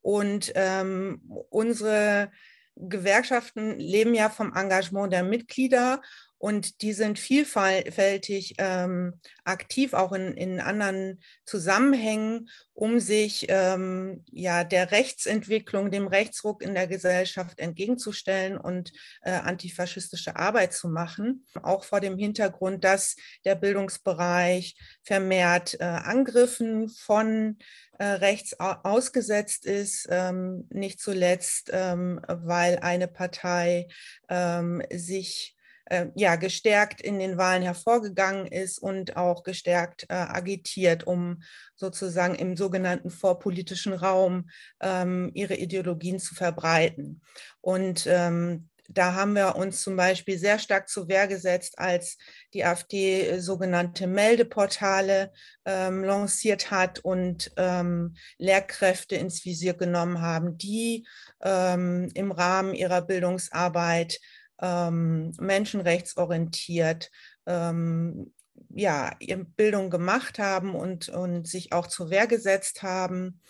Und 0.01 0.53
ähm, 0.55 1.21
unsere 1.51 2.31
Gewerkschaften 2.77 3.79
leben 3.79 4.15
ja 4.15 4.31
vom 4.31 4.55
Engagement 4.55 5.13
der 5.13 5.23
Mitglieder 5.23 6.01
und 6.43 6.83
die 6.83 6.93
sind 6.93 7.21
vielfältig 7.21 8.57
ähm, 8.59 9.21
aktiv, 9.45 9.95
auch 9.95 10.11
in, 10.11 10.37
in 10.37 10.59
anderen 10.59 11.23
Zusammenhängen, 11.47 12.49
um 12.75 12.99
sich 12.99 13.47
ähm, 13.49 14.25
ja 14.33 14.65
der 14.65 14.91
Rechtsentwicklung, 14.91 15.93
dem 15.93 16.09
Rechtsruck 16.09 16.65
in 16.65 16.75
der 16.75 16.89
Gesellschaft 16.89 17.61
entgegenzustellen 17.61 18.59
und 18.59 18.91
äh, 19.23 19.31
antifaschistische 19.31 20.35
Arbeit 20.35 20.73
zu 20.73 20.89
machen. 20.89 21.47
Auch 21.63 21.85
vor 21.85 22.01
dem 22.01 22.19
Hintergrund, 22.19 22.83
dass 22.83 23.15
der 23.45 23.55
Bildungsbereich 23.55 24.75
vermehrt 25.05 25.75
äh, 25.79 25.85
Angriffen 25.85 26.89
von 26.89 27.57
äh, 28.01 28.05
rechts 28.05 28.59
ausgesetzt 28.59 29.65
ist, 29.65 30.09
ähm, 30.11 30.67
nicht 30.71 30.99
zuletzt, 30.99 31.71
ähm, 31.73 32.21
weil 32.27 32.81
eine 32.81 33.07
Partei 33.07 33.87
ähm, 34.29 34.83
sich 34.91 35.55
äh, 35.93 36.07
ja, 36.15 36.37
gestärkt 36.37 37.03
in 37.03 37.19
den 37.19 37.37
Wahlen 37.37 37.63
hervorgegangen 37.63 38.47
ist 38.47 38.79
und 38.79 39.19
auch 39.19 39.43
gestärkt 39.43 40.07
äh, 40.09 40.15
agitiert, 40.15 41.07
um 41.07 41.43
sozusagen 41.77 42.35
im 42.35 42.57
sogenannten 42.57 43.11
vorpolitischen 43.11 43.93
Raum 43.93 44.49
ähm, 44.81 45.31
ihre 45.35 45.55
Ideologien 45.55 46.19
zu 46.19 46.35
verbreiten. 46.35 47.21
Und 47.61 48.07
ähm, 48.07 48.71
da 48.89 49.15
haben 49.15 49.35
wir 49.35 49.57
uns 49.57 49.83
zum 49.83 49.97
Beispiel 49.97 50.39
sehr 50.39 50.59
stark 50.59 50.89
zur 50.89 51.09
Wehr 51.09 51.27
gesetzt, 51.27 51.79
als 51.79 52.17
die 52.55 52.65
AfD 52.65 53.29
äh, 53.29 53.41
sogenannte 53.41 54.07
Meldeportale 54.07 55.31
ähm, 55.67 56.05
lanciert 56.05 56.71
hat 56.71 57.01
und 57.01 57.53
ähm, 57.59 58.15
Lehrkräfte 58.39 59.17
ins 59.17 59.45
Visier 59.45 59.75
genommen 59.75 60.23
haben, 60.23 60.57
die 60.57 61.07
ähm, 61.43 62.09
im 62.15 62.33
Rahmen 62.33 62.73
ihrer 62.73 63.03
Bildungsarbeit 63.03 64.19
ähm, 64.63 65.33
menschenrechtsorientiert 65.39 67.11
ähm, 67.47 68.33
ja, 68.71 69.15
Bildung 69.57 69.91
gemacht 69.91 70.39
haben 70.39 70.75
und, 70.75 71.09
und 71.11 71.47
sich 71.47 71.73
auch 71.73 71.89
zur 71.89 72.09
Wehr 72.09 72.27
gesetzt 72.27 72.83
haben. 72.83 73.41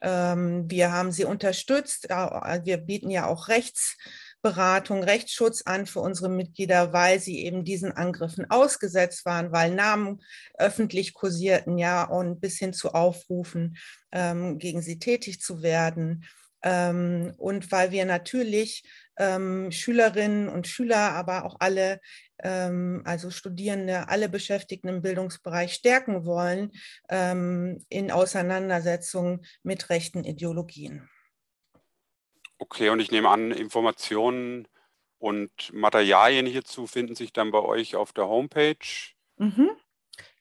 Ähm, 0.00 0.70
wir 0.70 0.92
haben 0.92 1.10
sie 1.10 1.24
unterstützt. 1.24 2.08
Wir 2.08 2.76
bieten 2.76 3.10
ja 3.10 3.26
auch 3.26 3.48
Rechts 3.48 3.96
Beratung, 4.40 5.02
Rechtsschutz 5.02 5.62
an 5.62 5.86
für 5.86 6.00
unsere 6.00 6.28
Mitglieder, 6.28 6.92
weil 6.92 7.18
sie 7.18 7.44
eben 7.44 7.64
diesen 7.64 7.90
Angriffen 7.90 8.48
ausgesetzt 8.48 9.24
waren, 9.24 9.50
weil 9.50 9.74
Namen 9.74 10.20
öffentlich 10.56 11.12
kursierten, 11.12 11.76
ja, 11.76 12.04
und 12.04 12.40
bis 12.40 12.56
hin 12.58 12.72
zu 12.72 12.94
Aufrufen, 12.94 13.76
ähm, 14.12 14.58
gegen 14.58 14.80
sie 14.80 15.00
tätig 15.00 15.40
zu 15.40 15.62
werden. 15.62 16.24
Ähm, 16.62 17.34
und 17.36 17.72
weil 17.72 17.90
wir 17.90 18.04
natürlich 18.04 18.84
ähm, 19.18 19.70
Schülerinnen 19.70 20.48
und 20.48 20.66
Schüler, 20.66 21.12
aber 21.12 21.44
auch 21.44 21.56
alle, 21.60 22.00
ähm, 22.42 23.02
also 23.04 23.30
Studierende, 23.30 24.08
alle 24.08 24.28
Beschäftigten 24.28 24.88
im 24.88 25.02
Bildungsbereich 25.02 25.74
stärken 25.74 26.24
wollen 26.24 26.72
ähm, 27.08 27.84
in 27.88 28.10
Auseinandersetzungen 28.10 29.44
mit 29.62 29.90
rechten 29.90 30.24
Ideologien. 30.24 31.08
Okay, 32.58 32.88
und 32.88 33.00
ich 33.00 33.10
nehme 33.10 33.28
an, 33.28 33.50
Informationen 33.52 34.66
und 35.18 35.72
Materialien 35.72 36.46
hierzu 36.46 36.86
finden 36.86 37.14
sich 37.14 37.32
dann 37.32 37.50
bei 37.50 37.60
euch 37.60 37.96
auf 37.96 38.12
der 38.12 38.28
Homepage. 38.28 38.76
Mhm. 39.36 39.70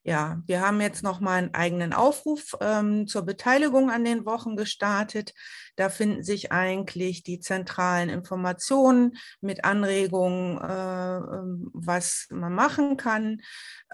Ja, 0.07 0.41
wir 0.45 0.61
haben 0.61 0.79
jetzt 0.79 1.03
noch 1.03 1.19
mal 1.19 1.33
einen 1.33 1.53
eigenen 1.53 1.91
Aufruf 1.91 2.55
ähm, 2.61 3.07
zur 3.07 3.23
Beteiligung 3.23 3.91
an 3.91 4.05
den 4.05 4.25
Wochen 4.25 4.55
gestartet. 4.55 5.33
Da 5.75 5.89
finden 5.89 6.23
sich 6.23 6.53
eigentlich 6.53 7.23
die 7.23 7.41
zentralen 7.41 8.07
Informationen 8.07 9.17
mit 9.41 9.65
Anregungen, 9.65 10.61
äh, 10.61 11.17
ähm, 11.17 11.69
was 11.73 12.27
man 12.29 12.55
machen 12.55 12.95
kann. 12.95 13.41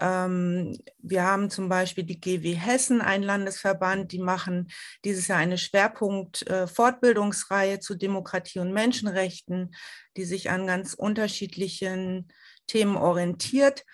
Ähm, 0.00 0.78
wir 0.98 1.24
haben 1.24 1.50
zum 1.50 1.68
Beispiel 1.68 2.04
die 2.04 2.20
GW 2.20 2.54
Hessen, 2.54 3.00
ein 3.00 3.24
Landesverband, 3.24 4.12
die 4.12 4.20
machen 4.20 4.68
dieses 5.04 5.26
Jahr 5.26 5.38
eine 5.38 5.58
Schwerpunkt-Fortbildungsreihe 5.58 7.74
äh, 7.74 7.80
zu 7.80 7.96
Demokratie 7.96 8.60
und 8.60 8.72
Menschenrechten, 8.72 9.74
die 10.16 10.24
sich 10.24 10.48
an 10.48 10.68
ganz 10.68 10.94
unterschiedlichen 10.94 12.28
Themen 12.68 12.96
orientiert. 12.96 13.84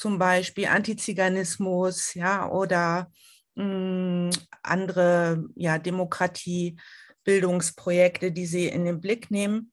Zum 0.00 0.18
Beispiel 0.18 0.64
Antiziganismus, 0.64 2.14
ja, 2.14 2.48
oder 2.48 3.12
mh, 3.54 3.64
hm, 3.64 4.30
andere 4.62 5.44
ja, 5.56 5.76
Demokratiebildungsprojekte, 5.76 8.32
die 8.32 8.46
sie 8.46 8.68
in 8.68 8.86
den 8.86 9.02
Blick 9.02 9.30
nehmen. 9.30 9.72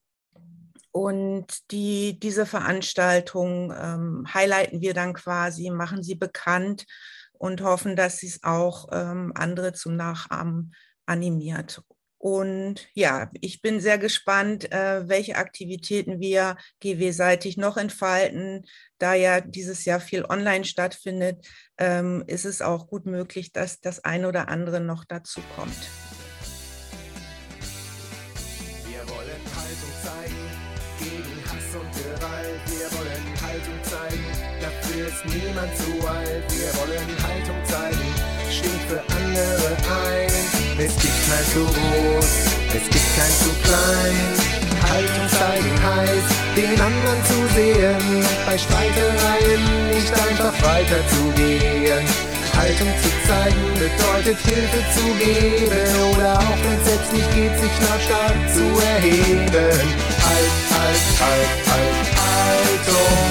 Und 0.90 1.70
die, 1.70 2.20
diese 2.20 2.44
Veranstaltung 2.44 3.72
ähm, 3.74 4.26
highlighten 4.34 4.82
wir 4.82 4.92
dann 4.92 5.14
quasi, 5.14 5.70
machen 5.70 6.02
sie 6.02 6.16
bekannt 6.16 6.84
und 7.32 7.62
hoffen, 7.62 7.96
dass 7.96 8.22
es 8.22 8.42
auch 8.42 8.88
ähm, 8.92 9.32
andere 9.34 9.72
zum 9.72 9.96
Nachahmen 9.96 10.74
animiert. 11.06 11.80
Und 12.18 12.88
ja, 12.94 13.30
ich 13.40 13.62
bin 13.62 13.80
sehr 13.80 13.96
gespannt, 13.96 14.70
äh, 14.72 15.08
welche 15.08 15.36
Aktivitäten 15.36 16.20
wir 16.20 16.56
GW-seitig 16.80 17.56
noch 17.56 17.76
entfalten. 17.76 18.66
Da 18.98 19.14
ja 19.14 19.40
dieses 19.40 19.84
Jahr 19.84 20.00
viel 20.00 20.24
online 20.24 20.64
stattfindet, 20.64 21.46
ähm, 21.78 22.24
ist 22.26 22.44
es 22.44 22.60
auch 22.60 22.88
gut 22.88 23.06
möglich, 23.06 23.52
dass 23.52 23.80
das 23.80 24.04
eine 24.04 24.26
oder 24.26 24.48
andere 24.48 24.80
noch 24.80 25.04
dazu 25.04 25.40
kommt. 25.54 25.76
Wir 28.84 29.08
wollen 29.08 29.42
Haltung 29.54 29.94
zeigen 30.02 30.34
gegen 30.98 31.44
Hass 31.46 31.76
und 31.76 31.92
Gewalt. 31.92 32.60
Wir 32.66 32.98
wollen 32.98 33.40
Haltung 33.40 33.78
zeigen, 33.84 34.26
dafür 34.60 35.06
ist 35.06 35.24
niemand 35.24 35.76
zu 35.76 36.08
alt. 36.08 36.44
Wir 36.50 36.74
wollen 36.80 37.22
Haltung 37.22 37.64
zeigen, 37.64 38.12
stehen 38.50 38.80
für 38.88 39.00
andere 39.00 39.76
ein. 40.04 40.67
Es 40.80 40.94
gibt 40.94 41.18
kein 41.26 41.44
zu 41.52 41.64
groß, 41.66 42.30
es 42.68 42.84
gibt 42.88 43.08
kein 43.18 43.34
zu 43.42 43.50
klein. 43.64 44.14
Haltung 44.88 45.28
zeigen 45.28 45.74
heißt, 45.82 46.30
den 46.56 46.80
anderen 46.80 47.24
zu 47.24 47.38
sehen, 47.52 48.24
bei 48.46 48.56
Streitereien 48.56 49.90
nicht 49.90 50.12
einfach 50.12 50.54
weiterzugehen. 50.62 52.06
Haltung 52.56 52.88
zu 53.02 53.10
zeigen 53.26 53.74
bedeutet 53.74 54.38
Hilfe 54.46 54.80
zu 54.94 55.02
geben 55.18 56.14
oder 56.14 56.38
auch 56.38 56.58
wenn 56.62 56.78
es 56.80 56.86
selbst 56.86 57.12
nicht 57.12 57.34
geht, 57.34 57.58
sich 57.58 57.74
lautstark 57.82 58.38
zu 58.54 58.62
erheben. 58.94 59.50
Halt, 59.50 60.54
halt, 60.78 61.02
halt, 61.18 61.50
halt, 61.70 62.06
Haltung. 62.22 63.26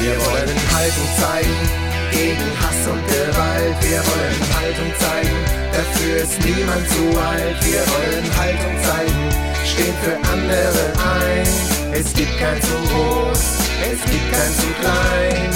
Wir 0.00 0.16
wollen 0.26 0.58
Haltung 0.74 1.08
zeigen 1.20 1.83
gegen 2.14 2.46
Hass 2.62 2.80
und 2.86 3.02
Gewalt. 3.10 3.76
Wir 3.82 4.00
wollen 4.06 4.40
Haltung 4.54 4.90
zeigen, 5.02 5.38
dafür 5.74 6.16
ist 6.22 6.38
niemand 6.46 6.84
zu 6.94 7.04
alt. 7.18 7.58
Wir 7.66 7.82
wollen 7.92 8.26
Haltung 8.38 8.74
zeigen, 8.86 9.24
stehen 9.66 9.96
für 10.02 10.16
andere 10.30 10.84
ein. 11.02 11.46
Es 11.92 12.14
gibt 12.14 12.34
kein 12.38 12.60
zu 12.62 12.76
groß, 12.88 13.42
es 13.90 14.00
gibt 14.10 14.28
kein 14.30 14.52
zu 14.62 14.68
klein. 14.80 15.50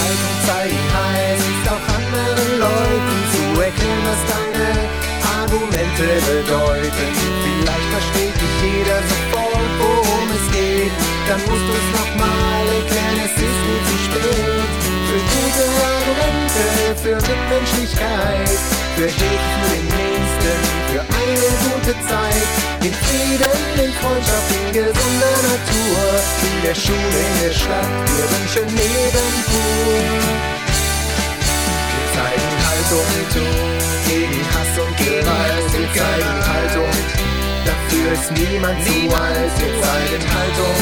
Haltung 0.00 0.36
zeigen 0.48 0.82
heißt 0.96 1.64
auch 1.72 1.86
anderen 1.98 2.50
Leuten 2.64 3.16
zu 3.32 3.44
erklären, 3.60 4.04
was 4.08 4.22
deine 4.32 4.68
Argumente 5.40 6.08
bedeuten. 6.24 7.08
Vielleicht 7.44 7.88
versteht 7.92 8.36
nicht 8.42 8.58
jeder 8.64 9.00
sofort, 9.12 9.70
worum 9.80 10.26
es 10.32 10.46
geht. 10.56 10.92
Dann 11.28 11.40
musst 11.48 11.66
du 11.68 11.74
es 11.76 11.88
nochmal 11.92 12.07
für 17.48 17.54
Mitmenschlichkeit, 17.54 18.48
für 18.96 19.06
Hilfe 19.06 19.58
für 19.58 19.74
den 19.74 19.86
Nächsten, 19.86 20.56
für 20.92 21.00
eine 21.00 21.48
gute 21.64 21.94
Zeit, 22.06 22.48
in 22.82 22.92
Frieden, 22.92 23.58
in 23.84 23.92
Freundschaft, 23.92 24.50
in 24.52 24.72
gesunder 24.72 25.36
Natur, 25.48 25.98
in 26.42 26.62
der 26.62 26.74
Schule, 26.74 26.96
in 26.96 27.42
der 27.42 27.54
Stadt, 27.54 27.90
wir 28.16 28.26
wünschen 28.32 28.68
Leben 28.76 29.28
pur. 29.48 29.98
Wir 31.94 32.06
zeigen 32.14 32.52
Haltung 32.68 33.08
gegen 34.06 34.40
Hass 34.52 34.74
und 34.78 34.96
Gewalt, 34.96 35.72
wir 35.72 35.88
zeigen 35.94 36.46
Haltung 36.46 37.27
Dafür 37.98 38.12
ist 38.12 38.30
niemand 38.30 38.84
zu 38.84 39.16
alt, 39.16 39.50
zeigen 39.58 40.22
Haltung, 40.32 40.76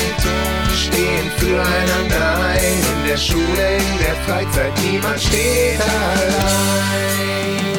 stehen 0.75 1.31
füreinander 1.39 2.39
ein. 2.41 2.79
In 2.99 3.09
der 3.09 3.17
Schule, 3.17 3.77
in 3.79 3.99
der 3.99 4.17
Freizeit, 4.27 4.73
niemand 4.83 5.23
steht 5.23 5.81
allein. 5.81 7.76